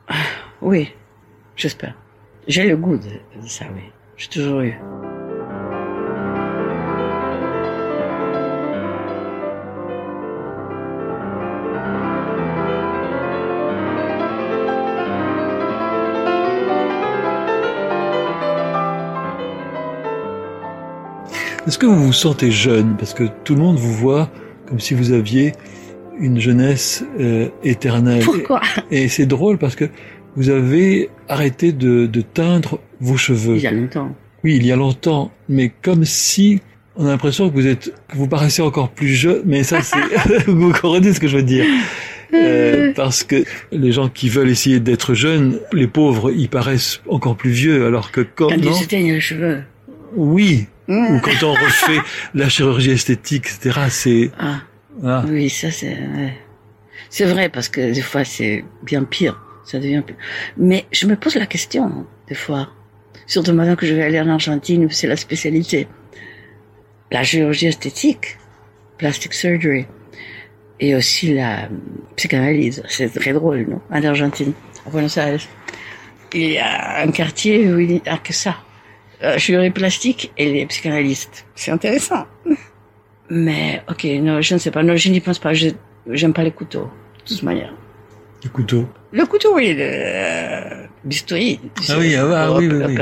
Ah, 0.09 0.15
Oui, 0.63 0.93
j'espère. 1.57 1.95
J'ai 2.47 2.67
le 2.67 2.77
goût 2.77 2.97
de, 2.97 3.43
de 3.43 3.47
ça, 3.47 3.67
oui. 3.75 3.83
J'ai 4.17 4.29
toujours 4.29 4.61
eu. 4.63 4.75
Est-ce 21.69 21.77
que 21.79 21.85
vous 21.85 22.03
vous 22.07 22.13
sentez 22.15 22.51
jeune? 22.51 22.97
Parce 22.97 23.13
que 23.13 23.25
tout 23.45 23.55
le 23.55 23.61
monde 23.61 23.77
vous 23.77 23.93
voit 23.93 24.31
comme 24.67 24.81
si 24.81 24.95
vous 24.95 25.13
aviez 25.13 25.53
une 26.19 26.41
jeunesse 26.41 27.05
euh, 27.21 27.49
éternelle. 27.63 28.25
Pourquoi? 28.25 28.63
Et, 28.91 29.03
et 29.03 29.09
c'est 29.09 29.27
drôle 29.27 29.59
parce 29.59 29.77
que 29.77 29.85
vous 30.35 30.49
avez 30.49 31.11
arrêté 31.29 31.73
de, 31.73 32.07
de 32.07 32.21
teindre 32.23 32.79
vos 33.03 33.19
cheveux. 33.19 33.57
Il 33.57 33.63
y 33.63 33.67
a 33.67 33.71
longtemps. 33.73 34.17
Oui, 34.45 34.57
il 34.57 34.65
y 34.65 34.73
a 34.73 34.77
longtemps, 34.77 35.31
mais 35.51 35.71
comme 35.83 36.07
si 36.07 36.63
on 36.97 37.05
a 37.05 37.11
l'impression 37.11 37.51
que 37.51 37.55
vous 37.55 37.67
êtes, 37.67 37.93
que 38.09 38.17
vous 38.17 38.29
paraissez 38.29 38.63
encore 38.63 38.89
plus 38.89 39.09
jeune. 39.09 39.43
Mais 39.45 39.63
ça, 39.63 39.83
c'est, 39.83 39.99
vous 40.47 40.73
comprenez 40.73 41.13
ce 41.13 41.21
que 41.21 41.29
je 41.29 41.37
veux 41.37 41.43
dire 41.43 41.67
Euh, 42.33 42.95
Parce 42.97 43.25
que 43.25 43.45
les 43.73 43.93
gens 43.93 44.09
qui 44.09 44.31
veulent 44.31 44.49
essayer 44.49 44.81
d'être 44.81 45.13
jeunes, 45.13 45.61
les 45.75 45.87
pauvres, 45.87 46.31
ils 46.31 46.49
paraissent 46.49 47.03
encore 47.11 47.37
plus 47.37 47.51
vieux, 47.51 47.85
alors 47.85 48.11
que 48.11 48.23
quand, 48.23 48.49
Quand 48.49 48.57
non, 48.57 48.71
ils 48.71 48.75
s'éteignent 48.75 49.13
les 49.13 49.21
cheveux. 49.21 49.59
oui, 50.17 50.67
ou 50.89 51.21
quand 51.21 51.43
on 51.43 51.53
refait 51.53 52.01
la 52.35 52.49
chirurgie 52.49 52.93
esthétique, 52.93 53.47
etc. 53.47 53.81
C'est 53.91 54.31
Ah, 54.39 54.61
ah, 55.05 55.25
oui, 55.29 55.49
ça 55.51 55.71
c'est... 55.71 55.93
ouais. 55.95 56.35
C'est 57.11 57.25
vrai, 57.25 57.49
parce 57.49 57.69
que 57.69 57.93
des 57.93 58.01
fois 58.03 58.25
c'est 58.25 58.65
bien 58.83 59.05
pire. 59.05 59.41
Ça 59.65 59.79
devient 59.79 60.03
pire. 60.07 60.17
Mais 60.57 60.87
je 60.93 61.07
me 61.07 61.17
pose 61.17 61.37
la 61.37 61.47
question, 61.47 62.07
des 62.27 62.35
fois. 62.35 62.71
Surtout 63.27 63.53
maintenant 63.53 63.77
que 63.77 63.87
je 63.87 63.95
vais 63.95 64.03
aller 64.03 64.21
en 64.21 64.29
Argentine, 64.29 64.87
où 64.87 64.91
c'est 64.91 65.07
la 65.07 65.17
spécialité. 65.17 65.87
La 67.11 67.23
chirurgie 67.23 67.67
esthétique, 67.67 68.39
plastic 68.97 69.35
surgery, 69.35 69.87
et 70.81 70.95
aussi 70.95 71.35
la 71.35 71.69
psychanalyse. 72.17 72.83
C'est 72.89 73.13
très 73.13 73.33
drôle, 73.33 73.67
non 73.69 73.81
En 73.91 74.03
Argentine, 74.03 74.53
à 74.87 74.91
Buenos 74.91 75.17
Aires. 75.19 75.41
Il 76.33 76.53
y 76.53 76.59
a 76.59 77.03
un 77.03 77.11
quartier 77.11 77.73
où 77.73 77.79
il 77.79 77.89
n'y 77.89 78.03
a 78.07 78.19
que 78.19 78.33
ça. 78.33 78.57
La 79.21 79.39
chirurgie 79.39 79.71
plastique 79.71 80.33
et 80.37 80.53
les 80.53 80.67
psychanalystes. 80.67 81.45
C'est 81.55 81.71
intéressant. 81.73 82.27
Mais, 83.31 83.83
ok, 83.91 84.05
non, 84.23 84.41
je 84.41 84.55
ne 84.55 84.59
sais 84.59 84.71
pas. 84.71 84.83
Non, 84.83 84.97
je 84.97 85.09
n'y 85.11 85.21
pense 85.21 85.39
pas. 85.39 85.53
Je, 85.55 85.69
j'aime 86.11 86.33
pas 86.33 86.45
les 86.45 86.51
couteaux. 86.53 86.89
De 87.25 87.35
toute 87.35 87.43
manière. 87.43 87.75
le 88.45 88.49
couteau. 88.51 88.89
Le 89.13 89.25
couteau, 89.27 89.55
oui, 89.55 89.75
le 89.75 89.83
euh, 89.85 90.87
bistouri. 91.05 91.61
Ah 91.89 91.95
oui, 91.99 92.15
ah, 92.15 92.27
ah, 92.47 92.53
oui, 92.53 92.69
oui, 92.69 92.85
oui. 92.87 92.97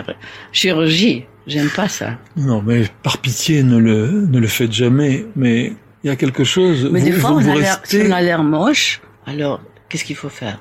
Chirurgie, 0.53 1.25
j'aime 1.47 1.69
pas 1.71 1.89
ça. 1.89 2.19
Non, 2.37 2.63
mais 2.63 2.85
par 3.03 3.19
pitié, 3.19 3.63
ne 3.63 3.77
le, 3.79 4.07
ne 4.27 4.39
le 4.39 4.47
faites 4.47 4.73
jamais. 4.73 5.27
Mais 5.37 5.73
il 6.03 6.07
y 6.07 6.11
a 6.11 6.17
quelque 6.17 6.45
chose. 6.45 6.89
Mais 6.91 7.01
vous, 7.01 7.07
des 7.07 7.13
fois, 7.13 7.31
vous, 7.31 7.37
on 7.39 7.41
vous 7.41 7.51
a 7.51 7.55
l'air, 7.57 7.81
si 7.85 7.99
restez- 7.99 8.09
on 8.09 8.13
a 8.13 8.23
l'air 8.23 8.43
moche, 8.43 9.01
alors, 9.27 9.61
qu'est-ce 9.89 10.05
qu'il 10.05 10.17
faut 10.17 10.29
faire? 10.29 10.61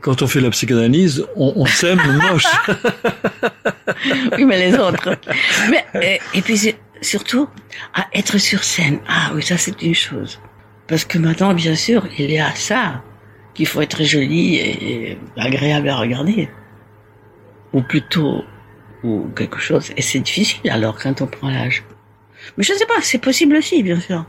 Quand 0.00 0.20
on 0.22 0.26
fait 0.26 0.40
la 0.40 0.50
psychanalyse, 0.50 1.26
on, 1.36 1.52
on 1.56 1.66
s'aime 1.66 2.00
moche. 2.30 2.46
Oui, 4.36 4.44
mais 4.44 4.70
les 4.70 4.78
autres. 4.78 5.16
Mais, 5.70 5.84
et, 6.02 6.20
et 6.34 6.42
puis, 6.42 6.74
surtout, 7.00 7.48
à 7.94 8.06
être 8.14 8.38
sur 8.38 8.64
scène. 8.64 9.00
Ah 9.08 9.30
oui, 9.34 9.42
ça, 9.42 9.56
c'est 9.56 9.80
une 9.82 9.94
chose. 9.94 10.40
Parce 10.88 11.04
que 11.04 11.18
maintenant, 11.18 11.54
bien 11.54 11.74
sûr, 11.74 12.06
il 12.18 12.30
y 12.30 12.38
a 12.38 12.54
ça, 12.54 13.02
qu'il 13.54 13.66
faut 13.66 13.80
être 13.80 14.02
joli 14.02 14.56
et 14.56 15.18
agréable 15.36 15.88
à 15.88 15.96
regarder. 15.96 16.48
Ou 17.72 17.82
plutôt, 17.82 18.44
ou 19.02 19.28
quelque 19.36 19.58
chose. 19.58 19.92
Et 19.96 20.02
c'est 20.02 20.20
difficile, 20.20 20.70
alors, 20.70 20.98
quand 20.98 21.22
on 21.22 21.26
prend 21.26 21.48
l'âge. 21.50 21.84
Mais 22.56 22.64
je 22.64 22.72
ne 22.72 22.78
sais 22.78 22.86
pas, 22.86 23.00
c'est 23.02 23.18
possible 23.18 23.56
aussi, 23.56 23.82
bien 23.82 24.00
sûr. 24.00 24.26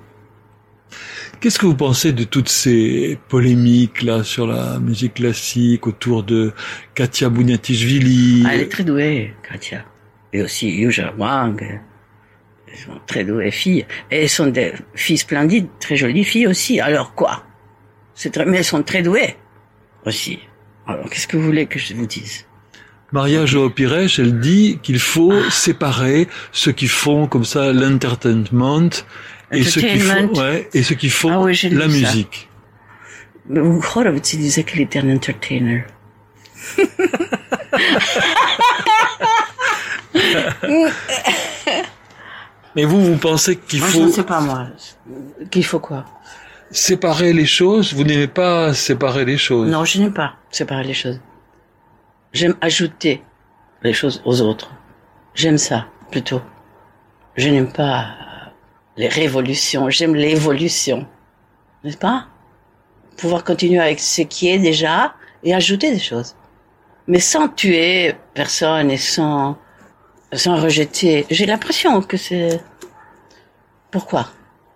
Qu'est-ce 1.43 1.59
que 1.59 1.65
vous 1.65 1.75
pensez 1.75 2.13
de 2.13 2.23
toutes 2.23 2.47
ces 2.47 3.19
polémiques 3.27 4.01
là 4.01 4.23
sur 4.23 4.47
la 4.47 4.79
musique 4.79 5.15
classique 5.15 5.85
autour 5.87 6.23
de 6.23 6.53
Katia 6.95 7.27
Bouniatichvili 7.27 8.43
Ah, 8.45 8.51
elle 8.53 8.61
est 8.61 8.71
très 8.71 8.85
douée, 8.85 9.33
Katia. 9.45 9.83
Et 10.31 10.41
aussi 10.41 10.69
Yuja 10.69 11.13
Wang. 11.17 11.61
Elles 12.65 12.79
sont 12.79 12.97
très 13.07 13.25
douées 13.25 13.51
filles. 13.51 13.85
Et 14.09 14.21
elles 14.21 14.29
sont 14.29 14.47
des 14.47 14.71
filles 14.95 15.17
splendides, 15.17 15.67
très 15.81 15.97
jolies 15.97 16.23
filles 16.23 16.47
aussi. 16.47 16.79
Alors 16.79 17.13
quoi? 17.13 17.43
C'est 18.13 18.29
très, 18.29 18.45
mais 18.45 18.59
elles 18.59 18.63
sont 18.63 18.83
très 18.83 19.01
douées 19.01 19.35
aussi. 20.05 20.39
Alors 20.87 21.09
qu'est-ce 21.09 21.27
que 21.27 21.35
vous 21.35 21.43
voulez 21.43 21.65
que 21.65 21.77
je 21.77 21.93
vous 21.93 22.07
dise? 22.07 22.45
Maria 23.11 23.45
Joao 23.45 23.69
Pires, 23.69 24.17
elle 24.17 24.39
dit 24.39 24.79
qu'il 24.81 24.97
faut 24.97 25.37
séparer 25.51 26.29
ceux 26.53 26.71
qui 26.71 26.87
font 26.87 27.27
comme 27.27 27.43
ça 27.43 27.73
l'entertainment 27.73 28.89
et 29.53 29.63
ceux 29.63 29.81
qui 29.81 29.99
font, 29.99 30.33
ouais, 30.35 30.69
et 30.73 30.83
ceux 30.83 30.95
qui 30.95 31.09
font 31.09 31.29
Ah 31.31 31.39
oui, 31.39 31.57
la 31.71 31.87
musique. 31.87 32.49
Il 33.49 33.79
disait 34.39 34.63
qu'il 34.63 34.81
était 34.81 34.99
un 34.99 35.15
entertainer. 35.15 35.85
Mais 42.75 42.85
vous, 42.85 43.01
vous 43.01 43.17
pensez 43.17 43.57
qu'il 43.57 43.79
Moi, 43.79 43.87
je 43.89 43.93
faut 43.93 44.05
ne 44.05 44.11
sais 44.11 44.23
pas 44.23 44.41
moi. 44.41 44.67
Qu'il 45.51 45.65
faut 45.65 45.79
quoi? 45.79 46.05
séparer 46.71 47.33
les 47.33 47.45
choses? 47.45 47.93
Vous 47.93 48.03
n'aimez 48.03 48.27
pas 48.27 48.73
séparer 48.73 49.25
les 49.25 49.37
choses? 49.37 49.69
Non, 49.69 49.85
je 49.85 49.99
n'aime 49.99 50.13
pas 50.13 50.33
séparer 50.49 50.83
les 50.83 50.93
choses. 50.93 51.19
J'aime 52.33 52.55
ajouter 52.61 53.21
les 53.83 53.93
choses 53.93 54.21
aux 54.25 54.41
autres. 54.41 54.71
J'aime 55.35 55.59
ça, 55.59 55.85
plutôt. 56.09 56.41
Je 57.35 57.49
n'aime 57.49 57.71
pas 57.71 58.07
les 58.97 59.07
révolutions, 59.07 59.89
j'aime 59.89 60.15
l'évolution. 60.15 61.07
N'est-ce 61.83 61.97
pas? 61.97 62.27
Pouvoir 63.17 63.43
continuer 63.43 63.79
avec 63.79 63.99
ce 63.99 64.21
qui 64.21 64.49
est 64.49 64.59
déjà 64.59 65.15
et 65.43 65.53
ajouter 65.53 65.91
des 65.91 65.99
choses. 65.99 66.35
Mais 67.07 67.19
sans 67.19 67.47
tuer 67.49 68.15
personne 68.33 68.89
et 68.91 68.97
sans, 68.97 69.57
sans 70.31 70.55
rejeter. 70.61 71.25
J'ai 71.29 71.45
l'impression 71.45 72.01
que 72.01 72.17
c'est... 72.17 72.61
Pourquoi? 73.91 74.27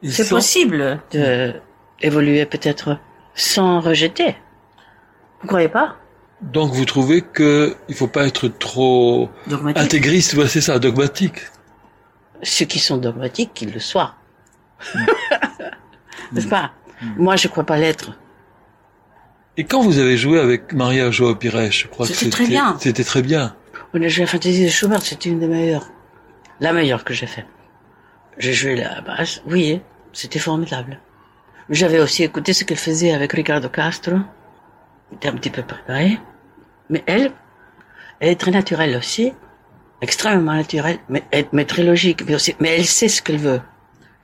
C'est 0.04 0.24
sans- 0.24 0.36
possible 0.36 1.02
de 1.12 1.54
évoluer 2.02 2.46
peut-être 2.46 2.98
sans 3.34 3.80
rejeter. 3.80 4.36
Vous 5.42 5.48
croyez 5.48 5.70
pas? 5.70 5.96
Donc 6.42 6.72
vous 6.74 6.86
trouvez 6.86 7.22
que 7.22 7.76
il 7.88 7.96
faut 7.96 8.08
pas 8.08 8.28
être 8.28 8.48
trop 8.48 9.30
Dogmatique. 9.48 9.84
intégriste, 9.84 10.34
ouais, 10.36 10.48
c'est 10.48 10.62
ça, 10.62 10.78
dogmatique. 10.78 11.38
Ceux 12.44 12.66
qui 12.66 12.80
sont 12.80 12.98
dogmatiques, 12.98 13.54
qu'ils 13.54 13.72
le 13.74 13.80
soient. 13.80 14.16
N'est-ce 16.32 16.48
pas 16.48 16.72
Moi, 17.18 17.36
je 17.36 17.48
crois 17.48 17.64
pas 17.64 17.78
l'être. 17.78 18.12
Et 19.58 19.64
quand 19.64 19.82
vous 19.82 19.98
avez 19.98 20.18
joué 20.18 20.40
avec 20.40 20.74
Maria 20.74 21.10
Joao 21.10 21.36
Pires, 21.36 21.72
je 21.72 21.88
crois 21.88 22.06
que 22.06 22.14
C'était 22.14 22.26
c'était 22.26 22.32
très 22.32 22.48
bien. 22.48 22.78
C'était 22.80 23.04
très 23.04 23.22
bien. 23.24 23.56
On 23.94 24.02
a 24.02 24.08
joué 24.08 24.26
la 24.26 24.28
fantaisie 24.28 24.66
de 24.66 24.70
Schubert, 24.70 25.02
c'était 25.02 25.30
une 25.30 25.40
des 25.40 25.48
meilleures. 25.48 25.88
La 26.60 26.74
meilleure 26.74 27.04
que 27.04 27.14
j'ai 27.14 27.26
faite. 27.26 27.48
J'ai 28.38 28.54
joué 28.54 28.76
la 28.76 29.02
basse, 29.02 29.42
oui, 29.48 29.82
c'était 30.14 30.38
formidable. 30.40 31.00
J'avais 31.70 32.00
aussi 32.00 32.24
écouté 32.24 32.54
ce 32.54 32.64
qu'elle 32.64 32.78
faisait 32.78 33.14
avec 33.14 33.34
Ricardo 33.34 33.68
Castro. 33.68 34.18
C'était 35.12 35.30
un 35.30 35.34
petit 35.34 35.50
peu 35.50 35.64
préparé. 35.64 36.20
Mais 36.90 37.04
elle, 37.08 37.32
elle 38.20 38.30
est 38.30 38.40
très 38.40 38.52
naturelle 38.52 38.96
aussi. 38.96 39.34
Extrêmement 40.02 40.54
naturelle, 40.54 41.00
mais, 41.10 41.24
mais 41.52 41.66
très 41.66 41.84
logique. 41.84 42.24
Mais, 42.28 42.36
aussi, 42.36 42.56
mais 42.60 42.78
elle 42.78 42.86
sait 42.86 43.08
ce 43.08 43.22
qu'elle 43.22 43.38
veut. 43.40 43.62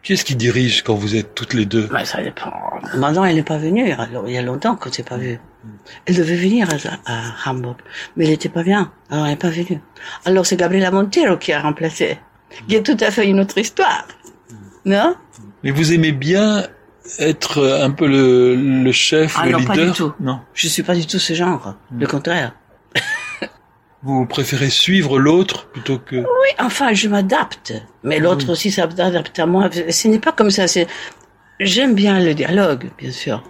Qui 0.03 0.13
est-ce 0.13 0.25
qui 0.25 0.35
dirige 0.35 0.83
quand 0.83 0.95
vous 0.95 1.15
êtes 1.15 1.33
toutes 1.33 1.53
les 1.53 1.65
deux? 1.65 1.87
Ben, 1.87 2.03
ça 2.03 2.21
dépend. 2.21 2.51
Maintenant, 2.97 3.23
elle 3.23 3.35
n'est 3.35 3.43
pas 3.43 3.57
venue. 3.57 3.91
Alors, 3.93 4.27
il 4.27 4.33
y 4.33 4.37
a 4.37 4.41
longtemps 4.41 4.75
qu'on 4.75 4.89
ne 4.89 4.93
s'est 4.93 5.03
pas 5.03 5.17
vu. 5.17 5.39
Elle 6.05 6.15
devait 6.17 6.35
venir 6.35 6.67
à, 6.69 7.11
à 7.11 7.49
Hamburg, 7.49 7.77
mais 8.17 8.25
elle 8.25 8.31
n'était 8.31 8.49
pas 8.49 8.63
bien. 8.63 8.91
Alors, 9.09 9.25
elle 9.25 9.31
n'est 9.31 9.37
pas 9.37 9.49
venue. 9.49 9.79
Alors, 10.25 10.45
c'est 10.45 10.57
Gabriela 10.57 10.91
Montero 10.91 11.37
qui 11.37 11.53
a 11.53 11.61
remplacé. 11.61 12.19
Qui 12.67 12.75
est 12.75 12.83
tout 12.83 12.97
à 12.99 13.09
fait 13.11 13.27
une 13.27 13.39
autre 13.39 13.57
histoire. 13.57 14.05
Non? 14.85 15.15
Mais 15.63 15.71
vous 15.71 15.93
aimez 15.93 16.11
bien 16.11 16.67
être 17.19 17.65
un 17.81 17.91
peu 17.91 18.05
le, 18.07 18.55
le 18.55 18.91
chef, 18.91 19.37
Ah 19.39 19.45
le 19.45 19.53
non, 19.53 19.57
leader 19.59 19.75
pas 19.75 19.85
du 19.85 19.91
tout. 19.93 20.13
Non. 20.19 20.41
Je 20.53 20.67
suis 20.67 20.83
pas 20.83 20.95
du 20.95 21.07
tout 21.07 21.19
ce 21.19 21.33
genre. 21.33 21.75
Le 21.97 22.05
contraire. 22.07 22.53
Vous 24.03 24.25
préférez 24.25 24.69
suivre 24.69 25.17
l'autre 25.17 25.67
plutôt 25.69 25.97
que 25.97 26.17
Oui, 26.17 26.49
enfin, 26.59 26.93
je 26.93 27.07
m'adapte. 27.07 27.73
Mais 28.03 28.19
l'autre 28.19 28.51
aussi 28.51 28.69
s'adapte 28.69 29.39
à 29.39 29.45
moi. 29.45 29.69
Ce 29.71 30.07
n'est 30.09 30.19
pas 30.19 30.33
comme 30.33 30.51
ça. 30.51 30.67
C'est, 30.67 30.87
j'aime 31.59 31.95
bien 31.95 32.19
le 32.19 32.33
dialogue, 32.33 32.89
bien 32.97 33.11
sûr. 33.11 33.43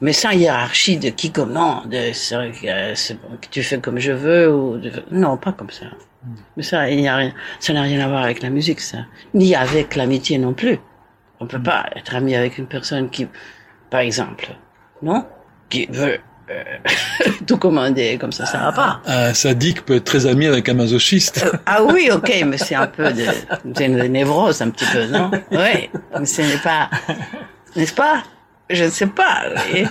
Mais 0.00 0.12
sans 0.12 0.30
hiérarchie 0.30 0.96
de 0.96 1.10
qui 1.10 1.30
commande, 1.30 1.94
c'est 2.14 3.14
bon, 3.20 3.36
que 3.40 3.46
tu 3.50 3.62
fais 3.62 3.78
comme 3.78 3.98
je 3.98 4.12
veux 4.12 4.52
ou 4.52 4.80
non, 5.10 5.36
pas 5.36 5.52
comme 5.52 5.70
ça. 5.70 5.86
Mais 6.56 6.62
ça, 6.62 6.88
il 6.90 6.98
n'y 6.98 7.08
a 7.08 7.16
rien, 7.16 7.34
ça 7.60 7.72
n'a 7.72 7.82
rien 7.82 8.00
à 8.00 8.08
voir 8.08 8.22
avec 8.22 8.42
la 8.42 8.50
musique, 8.50 8.80
ça. 8.80 8.98
Ni 9.34 9.54
avec 9.54 9.94
l'amitié 9.94 10.38
non 10.38 10.54
plus. 10.54 10.78
On 11.38 11.46
peut 11.46 11.62
pas 11.62 11.86
être 11.96 12.14
ami 12.14 12.34
avec 12.34 12.58
une 12.58 12.66
personne 12.66 13.10
qui, 13.10 13.28
par 13.90 14.00
exemple, 14.00 14.56
non? 15.02 15.26
Qui 15.68 15.86
veut 15.86 16.18
euh, 16.50 16.64
tout 17.46 17.56
commander 17.56 18.18
comme 18.18 18.32
ça, 18.32 18.46
ça 18.46 18.58
va 18.58 18.72
pas. 18.72 19.00
Un 19.06 19.34
sadique 19.34 19.84
peut 19.84 19.96
être 19.96 20.04
très 20.04 20.26
ami 20.26 20.46
avec 20.46 20.68
un 20.68 20.74
masochiste. 20.74 21.44
Euh, 21.44 21.56
ah 21.66 21.82
oui, 21.82 22.10
ok, 22.12 22.44
mais 22.46 22.58
c'est 22.58 22.74
un 22.74 22.86
peu 22.86 23.12
de, 23.12 23.82
une 23.82 24.06
névrose 24.06 24.62
un 24.62 24.70
petit 24.70 24.86
peu, 24.92 25.06
non? 25.06 25.30
Oui, 25.50 25.90
mais 26.18 26.26
ce 26.26 26.42
n'est 26.42 26.58
pas, 26.58 26.90
n'est-ce 27.76 27.94
pas? 27.94 28.22
Je 28.70 28.84
ne 28.84 28.90
sais 28.90 29.06
pas. 29.06 29.44
oui. 29.72 29.86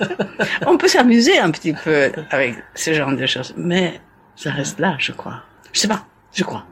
On 0.66 0.76
peut 0.76 0.88
s'amuser 0.88 1.38
un 1.38 1.50
petit 1.50 1.72
peu 1.72 2.10
avec 2.30 2.56
ce 2.74 2.92
genre 2.92 3.12
de 3.14 3.26
choses, 3.26 3.54
mais 3.56 4.00
ça 4.34 4.50
reste 4.50 4.80
là, 4.80 4.96
je 4.98 5.12
crois. 5.12 5.42
Je 5.72 5.80
sais 5.80 5.88
pas, 5.88 6.04
je 6.34 6.44
crois. 6.44 6.64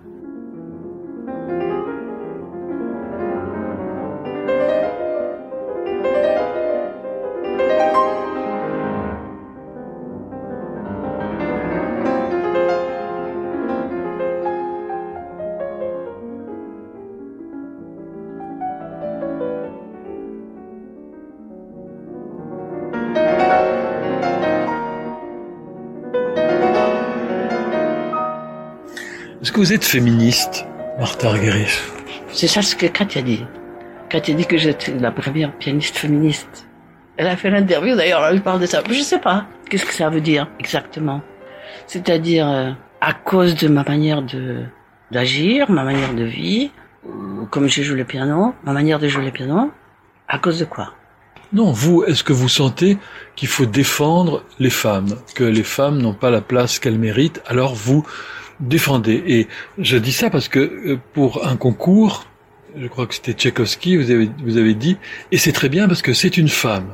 Vous 29.64 29.72
êtes 29.72 29.86
féministe, 29.86 30.66
Martha 30.98 31.30
Argerich 31.30 31.80
C'est 32.34 32.48
ça 32.48 32.60
ce 32.60 32.76
que 32.76 32.84
Katia 32.84 33.22
dit. 33.22 33.46
Katia 34.10 34.34
dit 34.34 34.44
que 34.44 34.58
j'étais 34.58 34.92
la 34.92 35.10
première 35.10 35.56
pianiste 35.56 35.96
féministe. 35.96 36.66
Elle 37.16 37.28
a 37.28 37.36
fait 37.38 37.48
l'interview 37.48 37.96
d'ailleurs, 37.96 38.26
elle 38.26 38.42
parle 38.42 38.60
de 38.60 38.66
ça. 38.66 38.82
Je 38.86 39.00
sais 39.00 39.20
pas. 39.20 39.46
Qu'est-ce 39.70 39.86
que 39.86 39.94
ça 39.94 40.10
veut 40.10 40.20
dire 40.20 40.50
exactement 40.58 41.22
C'est-à-dire 41.86 42.46
euh, 42.46 42.72
à 43.00 43.14
cause 43.14 43.54
de 43.54 43.68
ma 43.68 43.84
manière 43.84 44.20
de 44.20 44.64
d'agir, 45.10 45.70
ma 45.70 45.84
manière 45.84 46.12
de 46.12 46.24
vie, 46.24 46.70
ou 47.06 47.46
comme 47.46 47.66
je 47.66 47.80
joue 47.80 47.94
le 47.94 48.04
piano, 48.04 48.54
ma 48.64 48.74
manière 48.74 48.98
de 48.98 49.08
jouer 49.08 49.24
le 49.24 49.30
piano, 49.30 49.72
à 50.28 50.38
cause 50.38 50.58
de 50.58 50.66
quoi? 50.66 50.92
Non, 51.54 51.72
vous, 51.72 52.04
est-ce 52.04 52.22
que 52.22 52.34
vous 52.34 52.50
sentez 52.50 52.98
qu'il 53.34 53.48
faut 53.48 53.64
défendre 53.64 54.44
les 54.58 54.68
femmes, 54.68 55.16
que 55.34 55.44
les 55.44 55.62
femmes 55.62 56.02
n'ont 56.02 56.12
pas 56.12 56.28
la 56.28 56.42
place 56.42 56.78
qu'elles 56.78 56.98
méritent, 56.98 57.40
alors 57.46 57.74
vous 57.74 58.04
défendez 58.60 59.22
Et 59.26 59.48
je 59.78 59.96
dis 59.96 60.12
ça 60.12 60.30
parce 60.30 60.48
que 60.48 60.58
euh, 60.58 60.98
pour 61.12 61.46
un 61.46 61.56
concours, 61.56 62.24
je 62.76 62.86
crois 62.86 63.06
que 63.06 63.14
c'était 63.14 63.32
Tchaïkovski, 63.32 63.96
vous 63.96 64.10
avez, 64.10 64.30
vous 64.42 64.56
avez 64.56 64.74
dit, 64.74 64.96
et 65.32 65.38
c'est 65.38 65.52
très 65.52 65.68
bien 65.68 65.86
parce 65.88 66.02
que 66.02 66.12
c'est 66.12 66.36
une 66.36 66.48
femme, 66.48 66.88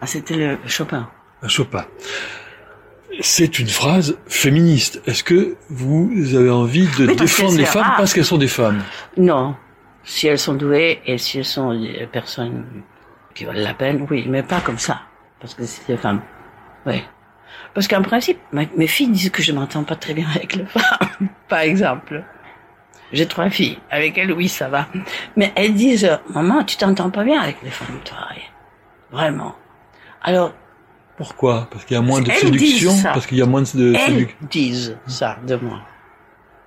Ah, 0.00 0.06
c'était 0.06 0.36
le 0.36 0.58
Chopin. 0.66 1.08
un 1.42 1.48
Chopin. 1.48 1.84
C'est 3.20 3.58
une 3.58 3.66
phrase 3.68 4.16
féministe. 4.28 5.02
Est-ce 5.06 5.24
que 5.24 5.56
vous 5.70 6.12
avez 6.36 6.50
envie 6.50 6.86
de 6.98 7.06
défendre 7.14 7.56
les 7.56 7.64
femmes 7.64 7.94
parce 7.96 8.12
qu'elles 8.14 8.24
sont 8.24 8.38
des 8.38 8.46
femmes? 8.48 8.80
Non. 9.16 9.56
Si 10.04 10.28
elles 10.28 10.38
sont 10.38 10.54
douées 10.54 11.00
et 11.04 11.18
si 11.18 11.38
elles 11.38 11.44
sont 11.44 11.72
des 11.78 12.06
personnes 12.12 12.64
qui 13.34 13.44
valent 13.44 13.60
la 13.60 13.74
peine, 13.74 14.06
oui, 14.08 14.24
mais 14.28 14.42
pas 14.44 14.60
comme 14.60 14.78
ça. 14.78 15.00
Parce 15.40 15.54
que 15.54 15.64
c'est 15.64 15.86
des 15.88 15.96
femmes. 15.96 16.20
Oui. 16.86 17.02
Parce 17.78 17.86
qu'en 17.86 18.02
principe, 18.02 18.40
mes 18.52 18.88
filles 18.88 19.10
disent 19.10 19.30
que 19.30 19.40
je 19.40 19.52
m'entends 19.52 19.84
pas 19.84 19.94
très 19.94 20.12
bien 20.12 20.26
avec 20.34 20.56
les 20.56 20.66
femmes, 20.66 21.28
par 21.48 21.60
exemple. 21.60 22.24
J'ai 23.12 23.28
trois 23.28 23.50
filles. 23.50 23.78
Avec 23.88 24.18
elles, 24.18 24.32
oui, 24.32 24.48
ça 24.48 24.68
va. 24.68 24.88
Mais 25.36 25.52
elles 25.54 25.74
disent, 25.74 26.18
maman, 26.30 26.64
tu 26.64 26.76
t'entends 26.76 27.10
pas 27.10 27.22
bien 27.22 27.40
avec 27.40 27.62
les 27.62 27.70
femmes, 27.70 28.00
toi. 28.04 28.16
Vraiment. 29.12 29.54
Alors, 30.22 30.54
Pourquoi? 31.16 31.68
Parce 31.70 31.84
qu'il 31.84 31.94
y 31.94 31.98
a 31.98 32.02
moins 32.02 32.20
de 32.20 32.28
Elles 32.32 32.38
séduction? 32.38 32.92
Parce 33.00 33.28
qu'il 33.28 33.38
y 33.38 33.42
a 33.42 33.46
moins 33.46 33.62
de 33.62 33.94
elles 33.94 34.00
séduction? 34.00 34.36
disent 34.50 34.96
ça 35.06 35.38
de 35.46 35.54
moi. 35.54 35.78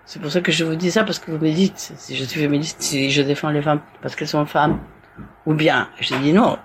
C'est 0.06 0.22
pour 0.22 0.32
ça 0.32 0.40
que 0.40 0.54
je 0.54 0.64
vous 0.64 0.76
dis 0.76 0.92
ça, 0.92 1.04
parce 1.04 1.20
que 1.20 1.30
vous 1.30 1.46
me 1.46 1.52
dites, 1.52 1.94
si 1.98 2.16
je 2.16 2.24
suis 2.24 2.40
féministe, 2.40 2.82
si 2.82 3.12
je 3.12 3.22
défends 3.22 3.50
les 3.50 3.62
femmes 3.62 3.82
parce 4.02 4.16
qu'elles 4.16 4.30
sont 4.30 4.46
femmes, 4.46 4.80
ou 5.46 5.54
bien, 5.56 5.90
je 6.00 6.16
dis 6.16 6.32
non, 6.32 6.58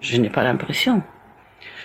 je 0.00 0.16
n'ai 0.16 0.28
pas 0.28 0.42
l'impression. 0.42 1.04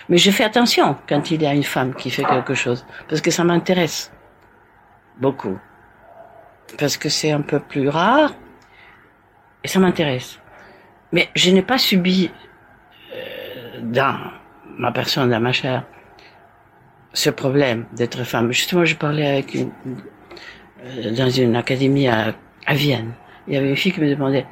Mais 0.08 0.18
je 0.18 0.30
fais 0.30 0.44
attention 0.44 0.96
quand 1.08 1.30
il 1.30 1.42
y 1.42 1.46
a 1.46 1.54
une 1.54 1.64
femme 1.64 1.94
qui 1.94 2.10
fait 2.10 2.24
quelque 2.24 2.54
chose, 2.54 2.86
parce 3.08 3.20
que 3.20 3.30
ça 3.30 3.44
m'intéresse 3.44 4.10
beaucoup. 5.20 5.58
Parce 6.78 6.96
que 6.96 7.08
c'est 7.08 7.30
un 7.32 7.42
peu 7.42 7.60
plus 7.60 7.88
rare, 7.88 8.34
et 9.64 9.68
ça 9.68 9.78
m'intéresse. 9.78 10.40
Mais 11.12 11.28
je 11.34 11.50
n'ai 11.50 11.62
pas 11.62 11.78
subi 11.78 12.30
euh, 13.14 13.80
dans 13.82 14.18
ma 14.78 14.92
personne, 14.92 15.30
dans 15.30 15.40
ma 15.40 15.52
chair, 15.52 15.84
ce 17.12 17.30
problème 17.30 17.86
d'être 17.92 18.24
femme. 18.24 18.52
Justement, 18.52 18.84
je 18.84 18.94
parlais 18.94 19.26
avec 19.26 19.54
une, 19.54 19.70
euh, 20.84 21.14
dans 21.16 21.30
une 21.30 21.56
académie 21.56 22.08
à, 22.08 22.34
à 22.66 22.74
Vienne. 22.74 23.12
Il 23.46 23.54
y 23.54 23.56
avait 23.56 23.70
une 23.70 23.76
fille 23.76 23.92
qui 23.92 24.00
me 24.00 24.10
demandait 24.10 24.46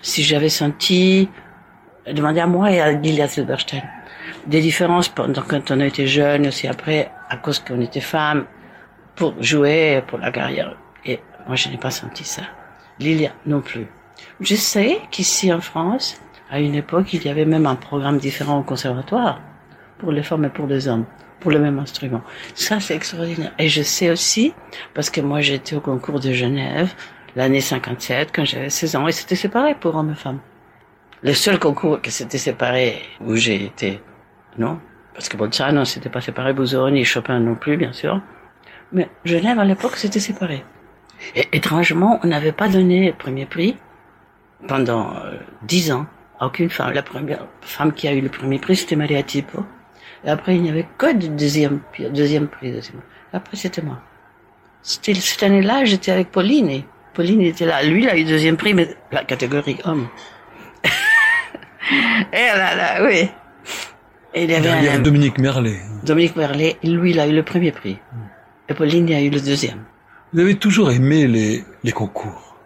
si 0.00 0.22
j'avais 0.22 0.48
senti, 0.48 1.28
demandait 2.06 2.40
à 2.40 2.46
moi 2.46 2.70
et 2.70 2.80
à 2.80 2.92
Lilia 2.92 3.28
Silberstein, 3.28 3.82
des 4.48 4.60
différences 4.60 5.08
pendant 5.08 5.42
quand 5.42 5.70
on 5.70 5.80
était 5.80 6.06
jeune, 6.06 6.46
aussi 6.46 6.66
après, 6.66 7.10
à 7.28 7.36
cause 7.36 7.58
qu'on 7.58 7.80
était 7.80 8.00
femme, 8.00 8.46
pour 9.14 9.34
jouer, 9.42 10.02
pour 10.06 10.18
la 10.18 10.32
carrière. 10.32 10.76
Et 11.04 11.20
moi, 11.46 11.54
je 11.54 11.68
n'ai 11.68 11.76
pas 11.76 11.90
senti 11.90 12.24
ça. 12.24 12.42
Lilia 12.98 13.32
non 13.46 13.60
plus. 13.60 13.86
Je 14.40 14.54
sais 14.54 14.98
qu'ici 15.10 15.52
en 15.52 15.60
France, 15.60 16.20
à 16.50 16.60
une 16.60 16.74
époque, 16.74 17.12
il 17.12 17.24
y 17.24 17.28
avait 17.28 17.44
même 17.44 17.66
un 17.66 17.74
programme 17.76 18.18
différent 18.18 18.58
au 18.60 18.62
conservatoire 18.62 19.40
pour 19.98 20.12
les 20.12 20.22
femmes 20.22 20.46
et 20.46 20.48
pour 20.48 20.66
les 20.66 20.88
hommes, 20.88 21.04
pour 21.40 21.50
le 21.50 21.58
même 21.58 21.78
instrument. 21.78 22.22
Ça, 22.54 22.80
c'est 22.80 22.94
extraordinaire. 22.94 23.52
Et 23.58 23.68
je 23.68 23.82
sais 23.82 24.10
aussi, 24.10 24.54
parce 24.94 25.10
que 25.10 25.20
moi, 25.20 25.40
j'étais 25.40 25.76
au 25.76 25.80
concours 25.80 26.20
de 26.20 26.32
Genève, 26.32 26.94
l'année 27.36 27.60
57, 27.60 28.30
quand 28.34 28.44
j'avais 28.44 28.70
16 28.70 28.96
ans, 28.96 29.08
et 29.08 29.12
c'était 29.12 29.36
séparé 29.36 29.74
pour 29.74 29.94
hommes 29.94 30.12
et 30.12 30.16
femmes. 30.16 30.40
Le 31.22 31.34
seul 31.34 31.58
concours 31.58 32.00
que 32.00 32.10
c'était 32.10 32.38
séparé, 32.38 33.02
où 33.20 33.34
j'ai 33.34 33.64
été, 33.64 34.00
non, 34.58 34.80
parce 35.14 35.28
que 35.28 35.36
Bolzano, 35.36 35.84
c'était 35.84 36.10
pas 36.10 36.20
séparé, 36.20 36.52
Busoni, 36.52 37.04
Chopin 37.04 37.40
non 37.40 37.54
plus, 37.54 37.76
bien 37.76 37.92
sûr. 37.92 38.20
Mais 38.92 39.08
Genève, 39.24 39.58
à 39.58 39.64
l'époque, 39.64 39.96
c'était 39.96 40.20
séparé. 40.20 40.64
Et 41.34 41.48
étrangement, 41.52 42.20
on 42.22 42.28
n'avait 42.28 42.52
pas 42.52 42.68
donné 42.68 43.08
le 43.08 43.12
premier 43.12 43.46
prix 43.46 43.76
pendant 44.66 45.14
euh, 45.16 45.36
dix 45.62 45.92
ans 45.92 46.06
à 46.40 46.46
aucune 46.46 46.70
femme. 46.70 46.92
La 46.92 47.02
première 47.02 47.46
femme 47.60 47.92
qui 47.92 48.08
a 48.08 48.12
eu 48.12 48.20
le 48.20 48.28
premier 48.28 48.58
prix, 48.58 48.76
c'était 48.76 48.96
Maria 48.96 49.22
Tipo. 49.22 49.64
Et 50.24 50.30
après, 50.30 50.56
il 50.56 50.62
n'y 50.62 50.70
avait 50.70 50.86
que 50.96 51.12
du 51.14 51.28
deuxième, 51.28 51.80
deuxième 52.10 52.48
prix. 52.48 52.68
Et 52.68 52.80
après, 53.32 53.56
c'était 53.56 53.82
moi. 53.82 53.98
Cette 54.82 55.42
année-là, 55.42 55.84
j'étais 55.84 56.12
avec 56.12 56.30
Pauline. 56.30 56.70
Et 56.70 56.84
Pauline 57.14 57.42
était 57.42 57.66
là. 57.66 57.82
Lui, 57.82 58.04
il 58.04 58.08
a 58.08 58.16
eu 58.16 58.24
deuxième 58.24 58.56
prix, 58.56 58.74
mais 58.74 58.88
la 59.12 59.24
catégorie 59.24 59.78
homme. 59.84 60.08
et 62.32 62.46
là, 62.46 62.74
là, 62.74 63.04
oui. 63.04 63.28
Et 64.34 64.44
il 64.44 64.50
y 64.50 64.54
avait 64.54 64.62
Derrière 64.62 64.94
un, 64.94 64.98
Dominique 64.98 65.38
Merlet. 65.38 65.78
Dominique 66.04 66.36
Merlet. 66.36 66.76
Lui, 66.82 67.10
il 67.12 67.20
a 67.20 67.26
eu 67.26 67.34
le 67.34 67.42
premier 67.42 67.72
prix. 67.72 67.98
Et 68.68 68.74
Pauline, 68.74 69.12
a 69.12 69.20
eu 69.20 69.30
le 69.30 69.40
deuxième. 69.40 69.84
Vous 70.32 70.40
avez 70.40 70.56
toujours 70.56 70.90
aimé 70.90 71.26
les, 71.26 71.64
les 71.82 71.92
concours. 71.92 72.56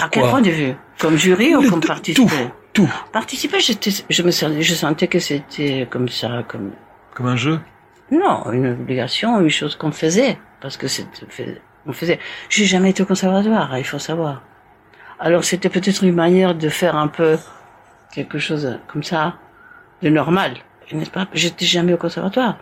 À 0.00 0.08
quel 0.08 0.28
point 0.28 0.40
de 0.40 0.50
vue? 0.50 0.74
Comme 0.98 1.16
jury 1.16 1.54
ou 1.56 1.68
comme 1.68 1.80
participant? 1.80 2.28
Tout, 2.72 2.84
tout. 2.86 2.94
Participer, 3.12 3.60
j'étais, 3.60 3.90
je 4.08 4.22
me 4.22 4.30
sentais, 4.30 4.62
je 4.62 4.74
sentais 4.74 5.08
que 5.08 5.18
c'était 5.18 5.88
comme 5.90 6.08
ça, 6.08 6.44
comme 6.46 6.72
Comme 7.14 7.26
un 7.26 7.36
jeu? 7.36 7.60
non, 8.10 8.50
une 8.52 8.66
obligation, 8.66 9.40
une 9.40 9.50
chose 9.50 9.76
qu'on 9.76 9.90
faisait, 9.90 10.38
parce 10.60 10.76
que 10.76 10.86
c'était, 10.88 11.60
on 11.86 11.92
faisait. 11.92 12.20
J'ai 12.48 12.64
jamais 12.64 12.90
été 12.90 13.02
au 13.02 13.06
conservatoire, 13.06 13.76
il 13.78 13.84
faut 13.84 13.98
savoir. 13.98 14.42
Alors 15.18 15.42
c'était 15.44 15.68
peut-être 15.68 16.04
une 16.04 16.14
manière 16.14 16.54
de 16.54 16.68
faire 16.68 16.96
un 16.96 17.08
peu 17.08 17.38
quelque 18.14 18.38
chose 18.38 18.78
comme 18.88 19.02
ça, 19.02 19.34
de 20.02 20.10
normal, 20.10 20.54
n'est-ce 20.92 21.10
pas 21.10 21.26
J'étais 21.32 21.64
jamais 21.64 21.92
au 21.92 21.96
conservatoire. 21.96 22.58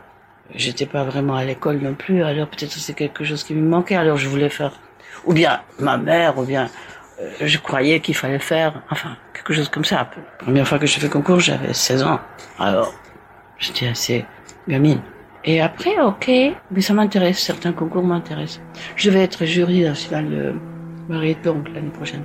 J'étais 0.54 0.86
pas 0.86 1.04
vraiment 1.04 1.36
à 1.36 1.44
l'école 1.44 1.78
non 1.78 1.94
plus, 1.94 2.22
alors 2.22 2.48
peut-être 2.48 2.72
c'est 2.72 2.94
quelque 2.94 3.24
chose 3.24 3.42
qui 3.44 3.54
me 3.54 3.66
manquait, 3.66 3.96
alors 3.96 4.16
je 4.16 4.28
voulais 4.28 4.48
faire. 4.48 4.72
Ou 5.24 5.32
bien 5.32 5.60
ma 5.78 5.96
mère, 5.96 6.38
ou 6.38 6.44
bien 6.44 6.68
euh, 7.20 7.30
je 7.40 7.58
croyais 7.58 8.00
qu'il 8.00 8.14
fallait 8.14 8.38
faire, 8.38 8.82
enfin, 8.90 9.16
quelque 9.32 9.54
chose 9.54 9.68
comme 9.68 9.84
ça. 9.84 9.96
La 9.96 10.44
première 10.44 10.68
fois 10.68 10.78
que 10.78 10.86
j'ai 10.86 11.00
fait 11.00 11.08
concours, 11.08 11.40
j'avais 11.40 11.72
16 11.72 12.02
ans. 12.02 12.20
Alors, 12.58 12.92
j'étais 13.58 13.88
assez 13.88 14.24
gamine. 14.68 15.00
Et 15.44 15.60
après, 15.60 16.00
ok, 16.00 16.30
mais 16.70 16.80
ça 16.80 16.94
m'intéresse, 16.94 17.38
certains 17.38 17.72
concours 17.72 18.04
m'intéressent. 18.04 18.60
Je 18.96 19.10
vais 19.10 19.22
être 19.22 19.44
jury 19.44 19.82
le 19.82 19.88
festival 19.94 20.28
de 20.28 20.54
Marie 21.08 21.36
donc 21.42 21.68
l'année 21.74 21.90
prochaine. 21.90 22.22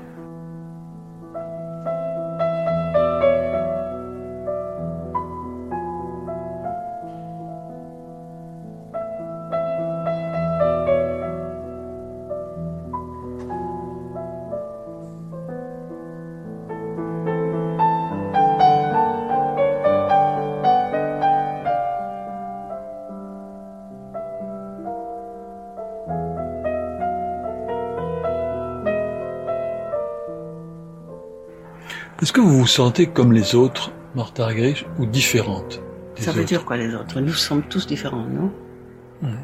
Est-ce 32.28 32.34
que 32.34 32.42
vous 32.42 32.60
vous 32.60 32.68
sentez 32.68 33.08
comme 33.08 33.32
les 33.32 33.56
autres, 33.56 33.94
Martha 34.13 34.44
Argerich, 34.44 34.86
ou 35.00 35.06
différente 35.06 35.82
des 36.18 36.24
Ça 36.24 36.34
veut 36.34 36.40
autres 36.42 36.50
dire 36.50 36.66
quoi 36.66 36.76
les 36.76 36.94
autres? 36.94 37.22
Nous 37.22 37.32
sommes 37.32 37.63
tous 37.63 37.88
différents, 37.88 38.26
non? 38.26 38.52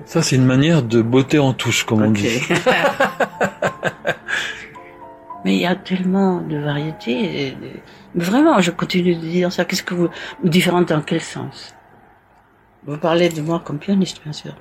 Ça, 0.03 0.21
c'est 0.21 0.35
une 0.35 0.43
manière 0.45 0.83
de 0.83 1.01
beauté 1.01 1.39
en 1.39 1.53
touche, 1.53 1.85
comme 1.85 2.01
on 2.01 2.11
dit. 2.11 2.27
Mais 5.45 5.55
il 5.55 5.61
y 5.61 5.65
a 5.65 5.77
tellement 5.77 6.41
de 6.41 6.57
variétés. 6.57 7.55
vraiment, 8.15 8.59
je 8.59 8.71
continue 8.71 9.15
de 9.15 9.21
dire 9.21 9.49
ça. 9.53 9.63
Qu'est-ce 9.63 9.83
que 9.83 9.93
vous... 9.93 10.09
Différente 10.43 10.89
dans 10.89 10.99
quel 10.99 11.21
sens? 11.21 11.73
Vous 12.85 12.97
parlez 12.97 13.29
de 13.29 13.39
moi 13.41 13.61
comme 13.63 13.79
pianiste, 13.79 14.21
bien 14.25 14.33
sûr. 14.33 14.57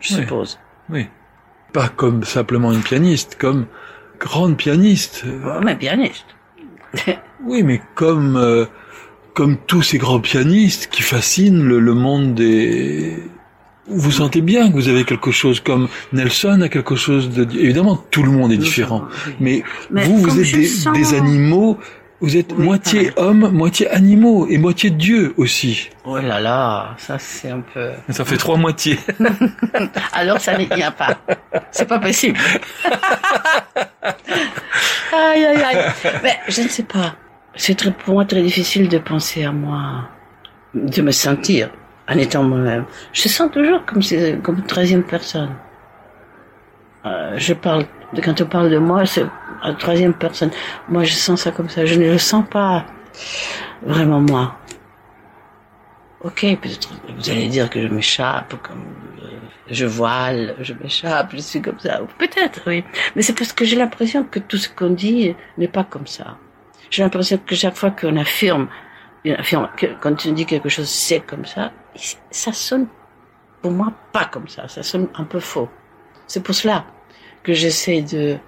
Je 0.00 0.16
Oui. 0.16 0.22
suppose. 0.22 0.58
Oui. 0.88 1.06
Pas 1.72 1.90
comme 1.90 2.24
simplement 2.24 2.72
une 2.72 2.82
pianiste, 2.82 3.36
comme 3.40 3.66
grande 4.18 4.56
pianiste. 4.56 5.24
Oh, 5.46 5.60
mais 5.62 5.76
pianiste. 5.76 6.26
Oui, 7.46 7.62
mais 7.62 7.80
comme 7.94 8.36
euh, 8.36 8.66
comme 9.34 9.56
tous 9.66 9.82
ces 9.82 9.98
grands 9.98 10.20
pianistes 10.20 10.88
qui 10.90 11.02
fascinent 11.02 11.62
le, 11.64 11.80
le 11.80 11.94
monde 11.94 12.34
des. 12.34 13.16
Vous 13.88 14.10
sentez 14.12 14.40
bien 14.40 14.68
que 14.70 14.74
vous 14.74 14.88
avez 14.88 15.04
quelque 15.04 15.30
chose 15.32 15.58
comme 15.60 15.88
Nelson 16.12 16.60
a 16.62 16.68
quelque 16.68 16.96
chose 16.96 17.30
de. 17.30 17.42
Évidemment, 17.58 17.96
tout 18.10 18.22
le 18.22 18.30
monde 18.30 18.52
est 18.52 18.56
différent, 18.58 19.04
oui. 19.26 19.32
mais, 19.40 19.62
Mais 19.90 20.04
vous, 20.04 20.18
vous 20.18 20.38
êtes 20.40 20.52
des, 20.54 20.66
sens- 20.66 20.96
des 20.96 21.14
animaux. 21.14 21.78
Vous 22.22 22.36
êtes 22.36 22.52
Oui, 22.52 22.64
moitié 22.64 23.12
homme, 23.16 23.48
moitié 23.50 23.88
animaux 23.88 24.46
et 24.50 24.58
moitié 24.58 24.90
Dieu 24.90 25.32
aussi. 25.38 25.88
Oh 26.04 26.18
là 26.18 26.38
là, 26.38 26.94
ça 26.98 27.18
c'est 27.18 27.48
un 27.48 27.60
peu... 27.60 27.92
Ça 28.10 28.26
fait 28.26 28.36
trois 28.36 28.58
moitiés. 28.58 28.98
Alors 30.12 30.38
ça 30.38 30.58
n'y 30.58 30.82
a 30.82 30.90
pas. 30.90 31.16
C'est 31.72 31.88
pas 31.88 31.98
possible. 31.98 32.36
aïe 35.12 35.44
aïe 35.44 35.62
aïe. 35.62 35.92
Mais 36.22 36.38
je 36.48 36.62
ne 36.62 36.68
sais 36.68 36.82
pas. 36.84 37.14
C'est 37.54 37.76
très, 37.76 37.90
pour 37.90 38.14
moi 38.14 38.24
très 38.24 38.42
difficile 38.42 38.88
de 38.88 38.98
penser 38.98 39.44
à 39.44 39.52
moi, 39.52 40.08
de 40.74 41.02
me 41.02 41.10
sentir 41.10 41.70
en 42.08 42.16
étant 42.18 42.42
moi-même. 42.42 42.84
Je 43.12 43.28
sens 43.28 43.50
toujours 43.50 43.84
comme 43.84 44.02
comme 44.42 44.58
une 44.58 44.66
troisième 44.66 45.02
personne. 45.02 45.54
Euh, 47.06 47.34
je 47.36 47.54
parle 47.54 47.84
quand 48.22 48.40
on 48.40 48.46
parle 48.46 48.70
de 48.70 48.78
moi, 48.78 49.06
c'est 49.06 49.24
à 49.62 49.72
troisième 49.74 50.14
personne. 50.14 50.50
Moi, 50.88 51.04
je 51.04 51.12
sens 51.12 51.42
ça 51.42 51.50
comme 51.52 51.68
ça. 51.68 51.86
Je 51.86 51.94
ne 51.94 52.10
le 52.10 52.18
sens 52.18 52.44
pas 52.50 52.84
vraiment 53.82 54.20
moi. 54.20 54.56
Ok, 56.22 56.40
peut-être 56.60 56.88
vous 57.16 57.30
allez 57.30 57.48
dire 57.48 57.70
que 57.70 57.80
je 57.80 57.88
m'échappe, 57.88 58.54
je 59.70 59.86
voile, 59.86 60.56
je 60.60 60.74
m'échappe, 60.74 61.30
je 61.32 61.38
suis 61.38 61.62
comme 61.62 61.78
ça. 61.78 62.00
Peut-être, 62.18 62.62
oui. 62.66 62.84
Mais 63.14 63.22
c'est 63.22 63.34
parce 63.34 63.52
que 63.52 63.64
j'ai 63.64 63.76
l'impression 63.76 64.24
que 64.24 64.38
tout 64.38 64.56
ce 64.56 64.68
qu'on 64.68 64.90
dit 64.90 65.34
n'est 65.58 65.68
pas 65.68 65.84
comme 65.84 66.06
ça. 66.06 66.38
J'ai 66.90 67.02
l'impression 67.02 67.38
que 67.38 67.54
chaque 67.54 67.76
fois 67.76 67.92
qu'on 67.92 68.16
affirme, 68.16 68.68
affirme 69.38 69.68
que 69.76 69.86
quand 70.00 70.26
on 70.26 70.32
dit 70.32 70.44
quelque 70.44 70.68
chose, 70.68 70.88
c'est 70.88 71.20
comme 71.20 71.44
ça, 71.44 71.72
ça 72.30 72.52
sonne 72.52 72.88
pour 73.62 73.70
moi 73.70 73.92
pas 74.12 74.24
comme 74.24 74.48
ça. 74.48 74.66
Ça 74.68 74.82
sonne 74.82 75.08
un 75.14 75.24
peu 75.24 75.40
faux. 75.40 75.68
C'est 76.26 76.42
pour 76.42 76.54
cela 76.54 76.84
que 77.42 77.52
j'essaie 77.52 78.02
de 78.02 78.38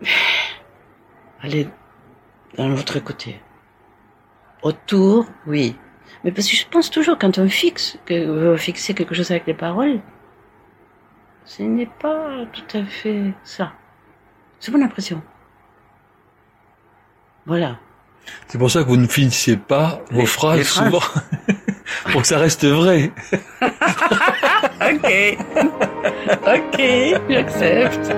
aller 1.42 1.68
dans 2.56 2.68
l'autre 2.68 3.00
côté. 3.00 3.40
Autour, 4.62 5.26
oui. 5.46 5.76
Mais 6.24 6.32
parce 6.32 6.48
que 6.48 6.56
je 6.56 6.66
pense 6.68 6.90
toujours, 6.90 7.16
quand 7.18 7.38
on 7.38 7.48
fixe, 7.48 7.98
que 8.06 8.14
veut 8.26 8.56
fixer 8.56 8.94
quelque 8.94 9.14
chose 9.14 9.30
avec 9.30 9.46
les 9.46 9.54
paroles, 9.54 10.00
ce 11.44 11.62
n'est 11.62 11.86
pas 12.00 12.44
tout 12.52 12.76
à 12.76 12.84
fait 12.84 13.32
ça. 13.44 13.72
C'est 14.60 14.72
mon 14.72 14.82
impression. 14.82 15.22
Voilà. 17.46 17.78
C'est 18.48 18.58
pour 18.58 18.70
ça 18.70 18.82
que 18.82 18.88
vous 18.88 18.96
ne 18.96 19.06
finissez 19.06 19.56
pas 19.56 20.02
vos 20.10 20.20
Les- 20.20 20.26
phrases, 20.26 20.58
les 20.58 20.64
phrases. 20.64 20.84
souvent, 20.86 21.02
pour 22.12 22.20
que 22.22 22.26
ça 22.26 22.38
reste 22.38 22.64
vrai. 22.66 23.12
Ok. 24.80 25.36
ok, 26.46 26.80
j'accepte. 27.28 28.12